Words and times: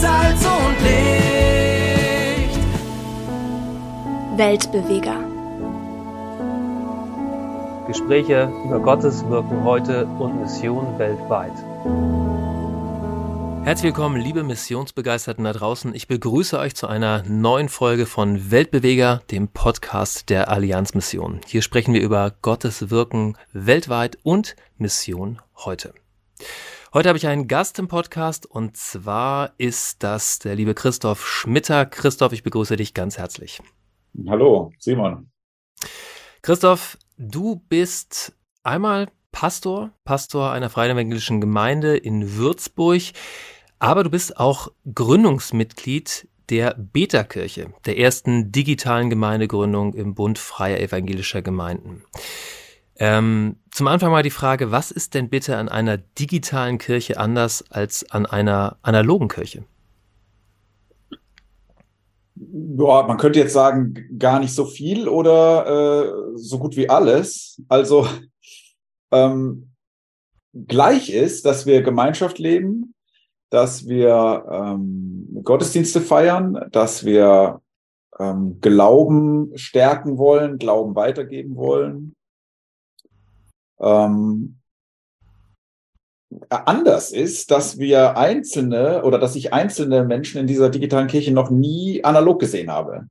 Salz 0.00 0.44
und 0.44 0.76
Licht. 0.82 2.60
Weltbeweger. 4.36 5.20
Gespräche 7.86 8.52
über 8.66 8.80
Gottes 8.80 9.26
Wirken 9.28 9.64
heute 9.64 10.04
und 10.04 10.40
Mission 10.40 10.98
weltweit. 10.98 11.54
Herzlich 13.64 13.84
willkommen, 13.84 14.20
liebe 14.20 14.42
Missionsbegeisterten 14.42 15.44
da 15.44 15.54
draußen. 15.54 15.94
Ich 15.94 16.08
begrüße 16.08 16.58
euch 16.58 16.76
zu 16.76 16.88
einer 16.88 17.22
neuen 17.26 17.70
Folge 17.70 18.04
von 18.04 18.50
Weltbeweger, 18.50 19.22
dem 19.30 19.48
Podcast 19.48 20.28
der 20.28 20.50
Allianz 20.50 20.94
Mission. 20.94 21.40
Hier 21.46 21.62
sprechen 21.62 21.94
wir 21.94 22.02
über 22.02 22.34
Gottes 22.42 22.90
Wirken 22.90 23.38
weltweit 23.54 24.18
und 24.22 24.56
Mission 24.76 25.40
heute. 25.56 25.94
Heute 26.96 27.10
habe 27.10 27.18
ich 27.18 27.26
einen 27.26 27.46
Gast 27.46 27.78
im 27.78 27.88
Podcast 27.88 28.46
und 28.46 28.78
zwar 28.78 29.52
ist 29.58 30.02
das 30.02 30.38
der 30.38 30.54
liebe 30.54 30.72
Christoph 30.72 31.28
Schmitter. 31.28 31.84
Christoph, 31.84 32.32
ich 32.32 32.42
begrüße 32.42 32.74
dich 32.76 32.94
ganz 32.94 33.18
herzlich. 33.18 33.60
Hallo, 34.26 34.72
Simon. 34.78 35.30
Christoph, 36.40 36.96
du 37.18 37.56
bist 37.68 38.34
einmal 38.62 39.08
Pastor, 39.30 39.90
Pastor 40.06 40.52
einer 40.52 40.70
freien 40.70 40.92
evangelischen 40.92 41.42
Gemeinde 41.42 41.98
in 41.98 42.36
Würzburg. 42.36 43.02
Aber 43.78 44.02
du 44.02 44.08
bist 44.08 44.38
auch 44.38 44.72
Gründungsmitglied 44.94 46.26
der 46.48 46.76
Beta-Kirche, 46.78 47.74
der 47.84 47.98
ersten 47.98 48.52
digitalen 48.52 49.10
Gemeindegründung 49.10 49.92
im 49.92 50.14
Bund 50.14 50.38
freier 50.38 50.80
evangelischer 50.80 51.42
Gemeinden. 51.42 52.04
Ähm, 52.98 53.56
zum 53.70 53.88
Anfang 53.88 54.10
mal 54.10 54.22
die 54.22 54.30
Frage, 54.30 54.70
was 54.70 54.90
ist 54.90 55.14
denn 55.14 55.28
bitte 55.28 55.56
an 55.56 55.68
einer 55.68 55.98
digitalen 55.98 56.78
Kirche 56.78 57.18
anders 57.18 57.64
als 57.70 58.10
an 58.10 58.24
einer 58.24 58.78
analogen 58.82 59.28
Kirche? 59.28 59.64
Ja, 62.36 63.06
man 63.06 63.16
könnte 63.18 63.38
jetzt 63.38 63.52
sagen, 63.52 63.94
gar 64.18 64.40
nicht 64.40 64.54
so 64.54 64.64
viel 64.64 65.08
oder 65.08 66.04
äh, 66.06 66.12
so 66.36 66.58
gut 66.58 66.76
wie 66.76 66.88
alles. 66.88 67.62
Also 67.68 68.06
ähm, 69.10 69.70
gleich 70.66 71.10
ist, 71.10 71.44
dass 71.44 71.66
wir 71.66 71.82
Gemeinschaft 71.82 72.38
leben, 72.38 72.94
dass 73.50 73.86
wir 73.86 74.44
ähm, 74.50 75.40
Gottesdienste 75.44 76.00
feiern, 76.00 76.58
dass 76.72 77.04
wir 77.04 77.60
ähm, 78.18 78.58
Glauben 78.60 79.52
stärken 79.56 80.18
wollen, 80.18 80.58
Glauben 80.58 80.94
weitergeben 80.94 81.56
wollen. 81.56 82.15
Ähm, 83.80 84.58
anders 86.48 87.12
ist, 87.12 87.50
dass 87.50 87.78
wir 87.78 88.16
einzelne 88.16 89.04
oder 89.04 89.18
dass 89.18 89.36
ich 89.36 89.52
einzelne 89.52 90.04
Menschen 90.04 90.40
in 90.40 90.46
dieser 90.46 90.70
digitalen 90.70 91.08
Kirche 91.08 91.32
noch 91.32 91.50
nie 91.50 92.02
analog 92.04 92.40
gesehen 92.40 92.70
habe. 92.70 93.06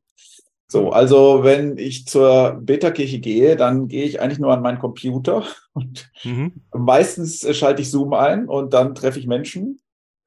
So, 0.67 0.89
also 0.89 1.43
wenn 1.43 1.77
ich 1.77 2.07
zur 2.07 2.59
Beta-Kirche 2.61 3.19
gehe, 3.19 3.55
dann 3.55 3.87
gehe 3.87 4.03
ich 4.03 4.19
eigentlich 4.19 4.39
nur 4.39 4.51
an 4.51 4.61
meinen 4.61 4.79
Computer 4.79 5.43
und 5.73 6.09
mhm. 6.23 6.53
meistens 6.73 7.45
schalte 7.55 7.81
ich 7.81 7.91
Zoom 7.91 8.13
ein 8.13 8.47
und 8.47 8.73
dann 8.73 8.95
treffe 8.95 9.19
ich 9.19 9.27
Menschen 9.27 9.79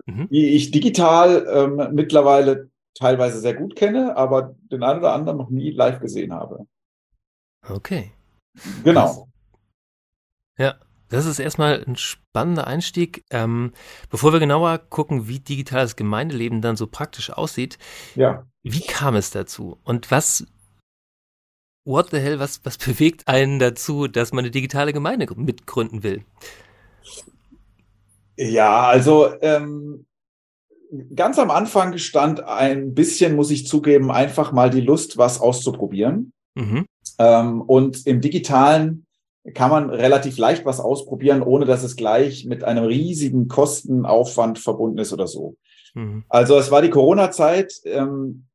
mhm. 0.08 0.28
die 0.30 0.48
ich 0.48 0.70
digital 0.70 1.46
ähm, 1.48 1.94
mittlerweile 1.94 2.70
teilweise 2.94 3.40
sehr 3.40 3.54
gut 3.54 3.76
kenne, 3.76 4.16
aber 4.16 4.56
den 4.72 4.82
einen 4.82 5.00
oder 5.00 5.12
anderen 5.12 5.38
noch 5.38 5.50
nie 5.50 5.70
live 5.70 6.00
gesehen 6.00 6.32
habe. 6.32 6.66
Okay. 7.68 8.10
Genau. 8.82 9.27
Ja, 10.58 10.74
das 11.08 11.24
ist 11.24 11.38
erstmal 11.38 11.82
ein 11.86 11.96
spannender 11.96 12.66
Einstieg. 12.66 13.24
Ähm, 13.30 13.72
bevor 14.10 14.32
wir 14.32 14.40
genauer 14.40 14.78
gucken, 14.78 15.28
wie 15.28 15.40
digitales 15.40 15.96
Gemeindeleben 15.96 16.60
dann 16.60 16.76
so 16.76 16.86
praktisch 16.86 17.30
aussieht, 17.30 17.78
ja. 18.14 18.46
wie 18.62 18.80
kam 18.80 19.14
es 19.14 19.30
dazu? 19.30 19.78
Und 19.84 20.10
was, 20.10 20.46
what 21.84 22.10
the 22.10 22.18
hell, 22.18 22.38
was, 22.38 22.60
was 22.64 22.76
bewegt 22.78 23.26
einen 23.26 23.58
dazu, 23.58 24.06
dass 24.06 24.32
man 24.32 24.44
eine 24.44 24.50
digitale 24.50 24.92
Gemeinde 24.92 25.26
mitgründen 25.34 26.02
will? 26.02 26.24
Ja, 28.36 28.82
also 28.82 29.32
ähm, 29.40 30.06
ganz 31.14 31.38
am 31.38 31.50
Anfang 31.50 31.98
stand 31.98 32.40
ein 32.40 32.94
bisschen, 32.94 33.34
muss 33.34 33.50
ich 33.50 33.66
zugeben, 33.66 34.10
einfach 34.12 34.52
mal 34.52 34.70
die 34.70 34.80
Lust, 34.80 35.18
was 35.18 35.40
auszuprobieren. 35.40 36.32
Mhm. 36.54 36.86
Ähm, 37.18 37.62
und 37.62 38.06
im 38.06 38.20
digitalen 38.20 39.06
kann 39.54 39.70
man 39.70 39.90
relativ 39.90 40.38
leicht 40.38 40.64
was 40.64 40.80
ausprobieren, 40.80 41.42
ohne 41.42 41.64
dass 41.64 41.82
es 41.82 41.96
gleich 41.96 42.44
mit 42.44 42.64
einem 42.64 42.84
riesigen 42.84 43.48
Kostenaufwand 43.48 44.58
verbunden 44.58 44.98
ist 44.98 45.12
oder 45.12 45.26
so. 45.26 45.56
Mhm. 45.94 46.24
Also 46.28 46.56
es 46.58 46.70
war 46.70 46.82
die 46.82 46.90
Corona-Zeit. 46.90 47.74
Ähm, 47.84 48.46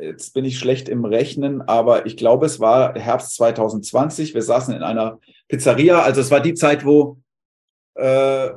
jetzt 0.00 0.34
bin 0.34 0.44
ich 0.44 0.58
schlecht 0.58 0.88
im 0.88 1.04
Rechnen, 1.04 1.62
aber 1.62 2.06
ich 2.06 2.16
glaube, 2.16 2.46
es 2.46 2.60
war 2.60 2.94
Herbst 2.94 3.34
2020. 3.36 4.34
Wir 4.34 4.42
saßen 4.42 4.74
in 4.74 4.82
einer 4.82 5.18
Pizzeria. 5.48 6.02
Also 6.02 6.20
es 6.20 6.30
war 6.30 6.40
die 6.40 6.54
Zeit, 6.54 6.84
wo 6.84 7.18
äh, 7.94 8.50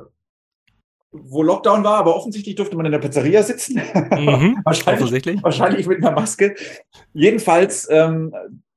wo 1.22 1.42
Lockdown 1.42 1.84
war, 1.84 1.98
aber 1.98 2.14
offensichtlich 2.16 2.56
durfte 2.56 2.76
man 2.76 2.86
in 2.86 2.92
der 2.92 2.98
Pizzeria 2.98 3.42
sitzen. 3.42 3.76
Mhm, 3.76 4.58
wahrscheinlich, 4.64 5.42
wahrscheinlich 5.42 5.86
mit 5.86 5.98
einer 5.98 6.12
Maske. 6.12 6.54
Jedenfalls, 7.12 7.88
ähm, 7.90 8.34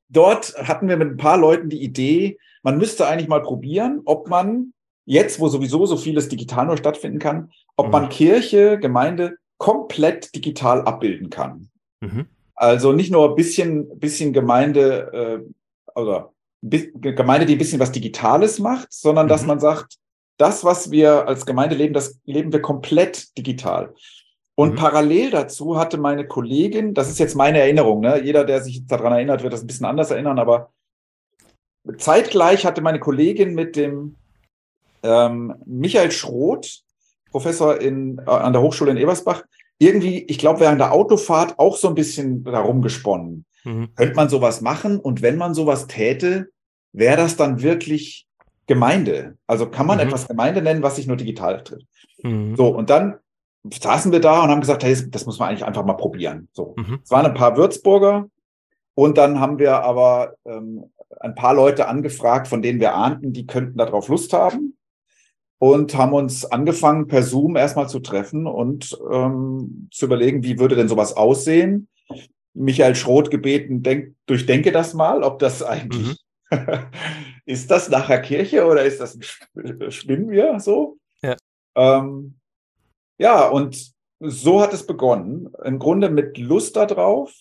dort 0.09 0.55
hatten 0.57 0.87
wir 0.87 0.97
mit 0.97 1.09
ein 1.09 1.17
paar 1.17 1.37
Leuten 1.37 1.69
die 1.69 1.83
Idee, 1.83 2.37
man 2.63 2.77
müsste 2.77 3.07
eigentlich 3.07 3.27
mal 3.27 3.41
probieren, 3.41 4.01
ob 4.05 4.29
man 4.29 4.73
jetzt, 5.05 5.39
wo 5.39 5.47
sowieso 5.47 5.85
so 5.85 5.97
vieles 5.97 6.29
digital 6.29 6.67
nur 6.67 6.77
stattfinden 6.77 7.19
kann, 7.19 7.51
ob 7.75 7.87
mhm. 7.87 7.91
man 7.91 8.09
Kirche, 8.09 8.77
Gemeinde 8.77 9.37
komplett 9.57 10.35
digital 10.35 10.83
abbilden 10.83 11.29
kann. 11.29 11.69
Mhm. 12.01 12.27
Also 12.55 12.91
nicht 12.91 13.11
nur 13.11 13.29
ein 13.29 13.35
bisschen, 13.35 13.99
bisschen 13.99 14.33
Gemeinde 14.33 15.43
äh, 15.95 15.99
oder 15.99 16.33
Gemeinde, 16.61 17.45
die 17.45 17.55
ein 17.55 17.57
bisschen 17.57 17.79
was 17.79 17.91
Digitales 17.91 18.59
macht, 18.59 18.91
sondern 18.91 19.27
dass 19.27 19.41
mhm. 19.43 19.47
man 19.47 19.59
sagt, 19.59 19.97
das, 20.37 20.63
was 20.63 20.91
wir 20.91 21.27
als 21.27 21.45
Gemeinde 21.45 21.75
leben, 21.75 21.93
das 21.93 22.19
leben 22.25 22.51
wir 22.51 22.61
komplett 22.61 23.37
digital. 23.37 23.93
Und 24.55 24.71
mhm. 24.71 24.75
parallel 24.75 25.31
dazu 25.31 25.77
hatte 25.77 25.97
meine 25.97 26.27
Kollegin, 26.27 26.93
das 26.93 27.09
ist 27.09 27.19
jetzt 27.19 27.35
meine 27.35 27.59
Erinnerung, 27.59 28.01
ne? 28.01 28.21
jeder, 28.21 28.43
der 28.43 28.61
sich 28.61 28.85
daran 28.85 29.13
erinnert, 29.13 29.41
wird 29.41 29.53
das 29.53 29.63
ein 29.63 29.67
bisschen 29.67 29.85
anders 29.85 30.11
erinnern, 30.11 30.37
aber 30.37 30.71
zeitgleich 31.97 32.65
hatte 32.65 32.81
meine 32.81 32.99
Kollegin 32.99 33.53
mit 33.53 33.75
dem 33.75 34.15
ähm, 35.03 35.55
Michael 35.65 36.11
Schroth, 36.11 36.81
Professor 37.31 37.79
in, 37.79 38.19
äh, 38.19 38.29
an 38.29 38.53
der 38.53 38.61
Hochschule 38.61 38.91
in 38.91 38.97
Ebersbach, 38.97 39.43
irgendwie, 39.77 40.23
ich 40.23 40.37
glaube, 40.37 40.59
während 40.59 40.81
der 40.81 40.91
Autofahrt 40.91 41.57
auch 41.57 41.77
so 41.77 41.87
ein 41.87 41.95
bisschen 41.95 42.43
darum 42.43 42.81
gesponnen. 42.81 43.45
Mhm. 43.63 43.95
Könnte 43.95 44.15
man 44.15 44.29
sowas 44.29 44.61
machen? 44.61 44.99
Und 44.99 45.21
wenn 45.21 45.37
man 45.37 45.53
sowas 45.53 45.87
täte, 45.87 46.49
wäre 46.91 47.17
das 47.17 47.37
dann 47.37 47.61
wirklich 47.61 48.27
Gemeinde. 48.67 49.37
Also 49.47 49.69
kann 49.69 49.87
man 49.87 49.97
mhm. 49.97 50.03
etwas 50.03 50.27
Gemeinde 50.27 50.61
nennen, 50.61 50.83
was 50.83 50.97
sich 50.97 51.07
nur 51.07 51.17
digital 51.17 51.63
trifft. 51.63 51.87
Mhm. 52.23 52.55
So, 52.55 52.67
und 52.67 52.89
dann 52.89 53.15
saßen 53.63 54.11
wir 54.11 54.19
da 54.19 54.43
und 54.43 54.49
haben 54.49 54.61
gesagt, 54.61 54.83
hey, 54.83 54.95
das 55.09 55.25
muss 55.25 55.39
man 55.39 55.49
eigentlich 55.49 55.65
einfach 55.65 55.85
mal 55.85 55.93
probieren. 55.93 56.49
So, 56.53 56.75
mhm. 56.77 56.99
es 57.03 57.11
waren 57.11 57.25
ein 57.25 57.33
paar 57.33 57.57
Würzburger 57.57 58.29
und 58.95 59.17
dann 59.17 59.39
haben 59.39 59.59
wir 59.59 59.83
aber 59.83 60.35
ähm, 60.45 60.91
ein 61.19 61.35
paar 61.35 61.53
Leute 61.53 61.87
angefragt, 61.87 62.47
von 62.47 62.61
denen 62.61 62.79
wir 62.79 62.95
ahnten, 62.95 63.33
die 63.33 63.45
könnten 63.45 63.77
darauf 63.77 64.07
Lust 64.07 64.33
haben 64.33 64.77
und 65.59 65.95
haben 65.95 66.13
uns 66.13 66.45
angefangen, 66.45 67.07
per 67.07 67.23
Zoom 67.23 67.55
erstmal 67.55 67.89
zu 67.89 67.99
treffen 67.99 68.47
und 68.47 68.97
ähm, 69.11 69.89
zu 69.91 70.05
überlegen, 70.05 70.43
wie 70.43 70.59
würde 70.59 70.75
denn 70.75 70.87
sowas 70.87 71.15
aussehen. 71.15 71.89
Michael 72.53 72.95
Schroth 72.95 73.29
gebeten, 73.29 73.83
denk, 73.83 74.15
durchdenke 74.25 74.71
das 74.71 74.93
mal, 74.93 75.23
ob 75.23 75.39
das 75.39 75.61
eigentlich 75.61 76.07
mhm. 76.07 76.15
ist 77.45 77.69
das 77.69 77.89
nachher 77.89 78.21
Kirche 78.21 78.65
oder 78.65 78.83
ist 78.83 78.99
das 78.99 79.15
ein 79.55 79.91
Spinnen 79.91 80.29
wir 80.29 80.59
so? 80.59 80.97
Ja. 81.21 81.35
Ähm, 81.75 82.39
ja, 83.17 83.47
und 83.47 83.91
so 84.19 84.61
hat 84.61 84.73
es 84.73 84.85
begonnen. 84.85 85.53
Im 85.63 85.77
Grunde 85.79 86.09
mit 86.09 86.37
Lust 86.37 86.75
darauf, 86.75 87.33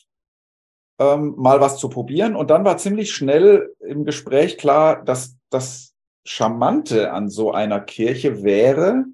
ähm, 0.98 1.34
mal 1.36 1.60
was 1.60 1.78
zu 1.78 1.88
probieren. 1.88 2.36
Und 2.36 2.50
dann 2.50 2.64
war 2.64 2.76
ziemlich 2.76 3.12
schnell 3.12 3.74
im 3.80 4.04
Gespräch 4.04 4.58
klar, 4.58 5.04
dass 5.04 5.36
das 5.50 5.94
Charmante 6.24 7.12
an 7.12 7.28
so 7.28 7.52
einer 7.52 7.80
Kirche 7.80 8.42
wäre, 8.42 9.04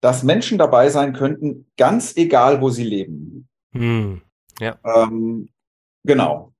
dass 0.00 0.22
Menschen 0.22 0.56
dabei 0.56 0.88
sein 0.88 1.12
könnten, 1.12 1.66
ganz 1.76 2.16
egal, 2.16 2.60
wo 2.60 2.70
sie 2.70 2.84
leben. 2.84 3.48
Hm. 3.72 4.22
Ja. 4.58 4.78
Ähm, 4.84 5.50
genau. 6.04 6.52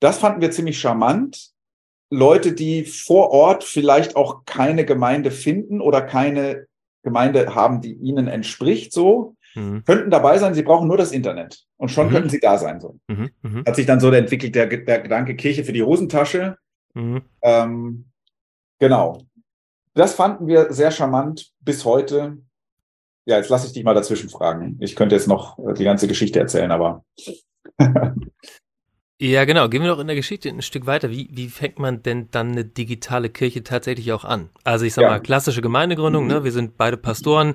Das 0.00 0.18
fanden 0.18 0.40
wir 0.40 0.50
ziemlich 0.50 0.78
charmant. 0.78 1.50
Leute, 2.10 2.52
die 2.52 2.84
vor 2.84 3.30
Ort 3.30 3.64
vielleicht 3.64 4.14
auch 4.14 4.44
keine 4.44 4.84
Gemeinde 4.84 5.30
finden 5.30 5.80
oder 5.80 6.02
keine 6.02 6.66
Gemeinde 7.02 7.54
haben, 7.54 7.80
die 7.80 7.94
ihnen 7.94 8.28
entspricht, 8.28 8.92
so, 8.92 9.34
mhm. 9.54 9.84
könnten 9.84 10.10
dabei 10.10 10.38
sein. 10.38 10.54
Sie 10.54 10.62
brauchen 10.62 10.88
nur 10.88 10.96
das 10.96 11.12
Internet 11.12 11.64
und 11.76 11.90
schon 11.90 12.08
mhm. 12.08 12.12
könnten 12.12 12.30
sie 12.30 12.40
da 12.40 12.58
sein. 12.58 12.80
So. 12.80 12.98
Mhm. 13.08 13.30
mhm. 13.42 13.64
Hat 13.66 13.76
sich 13.76 13.86
dann 13.86 14.00
so 14.00 14.10
entwickelt 14.10 14.54
der, 14.54 14.66
der 14.66 15.00
Gedanke 15.00 15.36
Kirche 15.36 15.64
für 15.64 15.72
die 15.72 15.82
Hosentasche. 15.82 16.56
Mhm. 16.94 17.22
Ähm, 17.42 18.06
genau. 18.78 19.22
Das 19.94 20.14
fanden 20.14 20.46
wir 20.46 20.72
sehr 20.72 20.90
charmant 20.90 21.52
bis 21.60 21.84
heute. 21.84 22.38
ja, 23.26 23.36
jetzt 23.36 23.48
lasse 23.48 23.66
ich 23.66 23.72
dich 23.72 23.84
mal 23.84 23.94
dazwischen 23.94 24.28
fragen. 24.28 24.76
Ich 24.80 24.96
könnte 24.96 25.14
jetzt 25.14 25.28
noch 25.28 25.56
die 25.74 25.84
ganze 25.84 26.08
Geschichte 26.08 26.40
erzählen, 26.40 26.70
aber. 26.70 27.04
ja, 29.20 29.44
genau. 29.44 29.68
Gehen 29.68 29.82
wir 29.82 29.90
doch 29.90 30.00
in 30.00 30.08
der 30.08 30.16
Geschichte 30.16 30.48
ein 30.48 30.60
Stück 30.60 30.86
weiter. 30.86 31.10
Wie, 31.10 31.28
wie 31.30 31.48
fängt 31.48 31.78
man 31.78 32.02
denn 32.02 32.28
dann 32.32 32.52
eine 32.52 32.64
digitale 32.64 33.30
Kirche 33.30 33.62
tatsächlich 33.62 34.12
auch 34.12 34.24
an? 34.24 34.50
Also 34.64 34.84
ich 34.84 34.94
sag 34.94 35.02
ja. 35.02 35.10
mal, 35.10 35.20
klassische 35.20 35.62
Gemeindegründung, 35.62 36.26
ne? 36.26 36.42
Wir 36.42 36.50
sind 36.50 36.76
beide 36.76 36.96
Pastoren. 36.96 37.54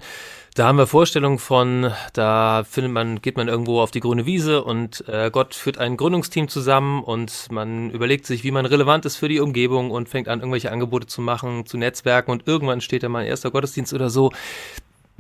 Da 0.56 0.68
haben 0.68 0.78
wir 0.78 0.88
Vorstellungen 0.88 1.38
von, 1.38 1.92
da 2.14 2.64
findet 2.64 2.92
man, 2.92 3.22
geht 3.22 3.38
man 3.38 3.48
irgendwo 3.48 3.82
auf 3.82 3.92
die 3.92 4.00
grüne 4.00 4.26
Wiese 4.26 4.64
und 4.64 5.08
äh, 5.08 5.30
Gott 5.32 5.54
führt 5.54 5.78
ein 5.78 5.96
Gründungsteam 5.96 6.48
zusammen 6.48 7.04
und 7.04 7.52
man 7.52 7.92
überlegt 7.92 8.26
sich, 8.26 8.44
wie 8.44 8.52
man 8.52 8.66
relevant 8.66 9.06
ist 9.06 9.18
für 9.18 9.30
die 9.30 9.40
Umgebung 9.40 9.92
und 9.92 10.10
fängt 10.10 10.28
an, 10.28 10.40
irgendwelche 10.40 10.72
Angebote 10.72 11.08
zu 11.08 11.22
machen, 11.22 11.66
zu 11.66 11.78
Netzwerken 11.78 12.32
und 12.32 12.48
irgendwann 12.48 12.82
steht 12.82 13.04
da 13.04 13.10
mal 13.10 13.20
ein 13.20 13.28
erster 13.28 13.52
Gottesdienst 13.52 13.94
oder 13.94 14.10
so. 14.10 14.32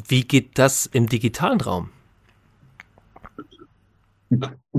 Wie 0.07 0.24
geht 0.24 0.57
das 0.57 0.88
im 0.88 1.07
digitalen 1.07 1.62
Raum? 1.62 1.89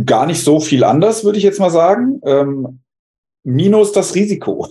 Gar 0.05 0.27
nicht 0.27 0.43
so 0.43 0.61
viel 0.61 0.85
anders, 0.85 1.25
würde 1.25 1.39
ich 1.39 1.45
jetzt 1.45 1.61
mal 1.61 1.71
sagen. 1.71 2.21
Ähm, 2.25 2.81
minus 3.43 3.93
das 3.93 4.15
Risiko. 4.15 4.69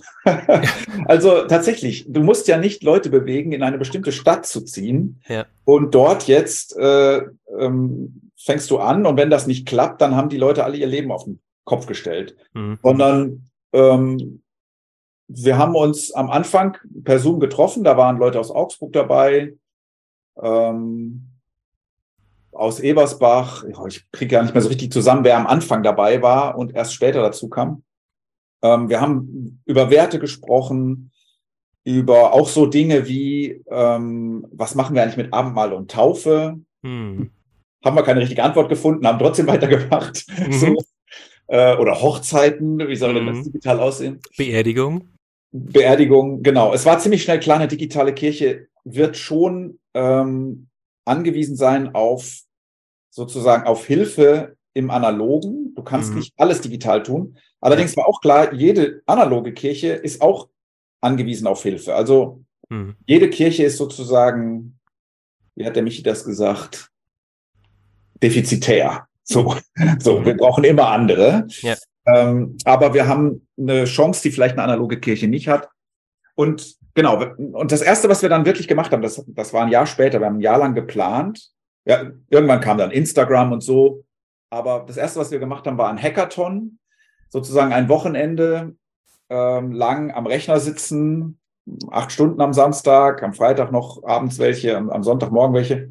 also 1.06 1.42
tatsächlich, 1.46 2.06
du 2.08 2.20
musst 2.22 2.48
ja 2.48 2.56
nicht 2.56 2.82
Leute 2.82 3.10
bewegen, 3.10 3.52
in 3.52 3.62
eine 3.62 3.78
bestimmte 3.78 4.12
Stadt 4.12 4.46
zu 4.46 4.62
ziehen. 4.62 5.20
Ja. 5.28 5.46
Und 5.64 5.94
dort 5.94 6.26
jetzt 6.26 6.76
äh, 6.76 7.22
ähm, 7.58 8.30
fängst 8.36 8.70
du 8.70 8.78
an 8.78 9.06
und 9.06 9.16
wenn 9.16 9.30
das 9.30 9.46
nicht 9.46 9.66
klappt, 9.66 10.00
dann 10.00 10.16
haben 10.16 10.28
die 10.28 10.38
Leute 10.38 10.64
alle 10.64 10.76
ihr 10.76 10.86
Leben 10.86 11.12
auf 11.12 11.24
den 11.24 11.40
Kopf 11.64 11.86
gestellt. 11.86 12.36
Mhm. 12.54 12.78
Sondern 12.82 13.50
ähm, 13.72 14.42
wir 15.28 15.58
haben 15.58 15.76
uns 15.76 16.12
am 16.12 16.30
Anfang 16.30 16.76
per 17.04 17.18
Zoom 17.18 17.38
getroffen, 17.38 17.84
da 17.84 17.96
waren 17.96 18.18
Leute 18.18 18.40
aus 18.40 18.50
Augsburg 18.50 18.92
dabei, 18.92 19.54
ähm, 20.42 21.29
aus 22.60 22.78
Ebersbach, 22.78 23.64
ich 23.88 24.04
kriege 24.12 24.34
gar 24.34 24.42
nicht 24.42 24.52
mehr 24.52 24.62
so 24.62 24.68
richtig 24.68 24.92
zusammen, 24.92 25.24
wer 25.24 25.38
am 25.38 25.46
Anfang 25.46 25.82
dabei 25.82 26.20
war 26.20 26.58
und 26.58 26.74
erst 26.74 26.92
später 26.92 27.22
dazu 27.22 27.48
kam. 27.48 27.82
Ähm, 28.62 28.90
wir 28.90 29.00
haben 29.00 29.62
über 29.64 29.88
Werte 29.88 30.18
gesprochen, 30.18 31.10
über 31.84 32.34
auch 32.34 32.48
so 32.48 32.66
Dinge 32.66 33.08
wie, 33.08 33.64
ähm, 33.70 34.46
was 34.52 34.74
machen 34.74 34.94
wir 34.94 35.02
eigentlich 35.02 35.16
mit 35.16 35.32
Abendmahl 35.32 35.72
und 35.72 35.90
Taufe? 35.90 36.60
Hm. 36.82 37.30
Haben 37.82 37.96
wir 37.96 38.02
keine 38.02 38.20
richtige 38.20 38.44
Antwort 38.44 38.68
gefunden, 38.68 39.06
haben 39.06 39.18
trotzdem 39.18 39.46
weitergemacht. 39.46 40.26
Mhm. 40.38 40.52
So. 40.52 40.76
Äh, 41.46 41.76
oder 41.78 42.02
Hochzeiten, 42.02 42.78
wie 42.86 42.96
soll 42.96 43.14
denn 43.14 43.26
das 43.26 43.38
mhm. 43.38 43.44
digital 43.44 43.80
aussehen? 43.80 44.20
Beerdigung. 44.36 45.08
Beerdigung, 45.50 46.42
genau. 46.42 46.74
Es 46.74 46.84
war 46.84 46.98
ziemlich 46.98 47.22
schnell 47.22 47.40
klar, 47.40 47.56
eine 47.56 47.68
digitale 47.68 48.12
Kirche 48.12 48.68
wird 48.84 49.16
schon 49.16 49.78
ähm, 49.94 50.68
angewiesen 51.06 51.56
sein 51.56 51.94
auf 51.94 52.42
sozusagen 53.10 53.66
auf 53.66 53.84
Hilfe 53.84 54.56
im 54.72 54.90
Analogen. 54.90 55.74
Du 55.74 55.82
kannst 55.82 56.10
mhm. 56.10 56.18
nicht 56.18 56.32
alles 56.36 56.60
digital 56.60 57.02
tun. 57.02 57.36
Allerdings 57.60 57.96
war 57.96 58.06
auch 58.06 58.20
klar, 58.20 58.54
jede 58.54 59.02
analoge 59.06 59.52
Kirche 59.52 59.88
ist 59.88 60.22
auch 60.22 60.48
angewiesen 61.00 61.46
auf 61.46 61.62
Hilfe. 61.62 61.94
Also 61.94 62.42
mhm. 62.68 62.96
jede 63.06 63.28
Kirche 63.28 63.64
ist 63.64 63.76
sozusagen, 63.76 64.78
wie 65.54 65.66
hat 65.66 65.76
der 65.76 65.82
Michi 65.82 66.02
das 66.02 66.24
gesagt, 66.24 66.90
defizitär. 68.22 69.06
So, 69.24 69.56
so, 69.98 70.24
wir 70.24 70.36
brauchen 70.36 70.64
immer 70.64 70.88
andere. 70.88 71.46
Ja. 71.60 71.76
Ähm, 72.06 72.56
aber 72.64 72.94
wir 72.94 73.06
haben 73.06 73.46
eine 73.58 73.84
Chance, 73.84 74.22
die 74.22 74.30
vielleicht 74.30 74.54
eine 74.54 74.64
analoge 74.64 74.98
Kirche 75.00 75.28
nicht 75.28 75.48
hat. 75.48 75.68
Und 76.34 76.76
genau, 76.94 77.22
und 77.36 77.72
das 77.72 77.82
Erste, 77.82 78.08
was 78.08 78.22
wir 78.22 78.28
dann 78.28 78.46
wirklich 78.46 78.68
gemacht 78.68 78.92
haben, 78.92 79.02
das, 79.02 79.22
das 79.26 79.52
war 79.52 79.64
ein 79.64 79.70
Jahr 79.70 79.86
später, 79.86 80.20
wir 80.20 80.26
haben 80.26 80.38
ein 80.38 80.42
Jahr 80.42 80.58
lang 80.58 80.74
geplant. 80.74 81.50
Ja, 81.90 82.08
irgendwann 82.28 82.60
kam 82.60 82.78
dann 82.78 82.92
Instagram 82.92 83.50
und 83.50 83.62
so. 83.62 84.04
Aber 84.48 84.84
das 84.86 84.96
Erste, 84.96 85.18
was 85.18 85.32
wir 85.32 85.40
gemacht 85.40 85.66
haben, 85.66 85.76
war 85.76 85.90
ein 85.90 86.00
Hackathon, 86.00 86.78
sozusagen 87.30 87.72
ein 87.72 87.88
Wochenende 87.88 88.76
ähm, 89.28 89.72
lang 89.72 90.12
am 90.12 90.28
Rechner 90.28 90.60
sitzen, 90.60 91.40
acht 91.90 92.12
Stunden 92.12 92.40
am 92.40 92.52
Samstag, 92.52 93.24
am 93.24 93.34
Freitag 93.34 93.72
noch 93.72 94.04
abends 94.04 94.38
welche, 94.38 94.76
am, 94.76 94.88
am 94.88 95.02
Sonntagmorgen 95.02 95.52
welche 95.52 95.90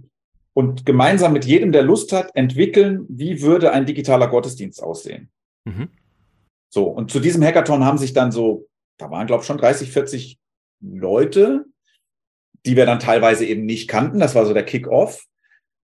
und 0.54 0.86
gemeinsam 0.86 1.34
mit 1.34 1.44
jedem, 1.44 1.74
der 1.74 1.84
Lust 1.84 2.14
hat, 2.14 2.34
entwickeln, 2.34 3.06
wie 3.10 3.42
würde 3.42 3.74
ein 3.74 3.86
digitaler 3.86 4.30
Gottesdienst 4.30 4.82
aussehen. 4.82 5.30
Mhm. 5.66 5.90
So, 6.70 6.86
und 6.86 7.12
zu 7.12 7.20
diesem 7.20 7.44
Hackathon 7.44 7.84
haben 7.84 7.98
sich 7.98 8.14
dann 8.14 8.32
so, 8.32 8.70
da 8.98 9.12
waren, 9.12 9.28
glaube 9.28 9.42
ich, 9.42 9.48
schon 9.48 9.58
30, 9.58 9.92
40 9.92 10.40
Leute, 10.80 11.66
die 12.66 12.78
wir 12.78 12.86
dann 12.86 13.00
teilweise 13.00 13.46
eben 13.46 13.66
nicht 13.66 13.90
kannten. 13.90 14.20
Das 14.20 14.34
war 14.34 14.46
so 14.46 14.54
der 14.54 14.64
Kick-Off. 14.64 15.26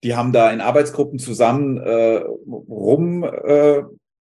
Die 0.03 0.15
haben 0.15 0.33
da 0.33 0.51
in 0.51 0.61
Arbeitsgruppen 0.61 1.17
zusammen 1.19 1.77
äh, 1.77 2.23
rum 2.47 3.23
äh, 3.23 3.83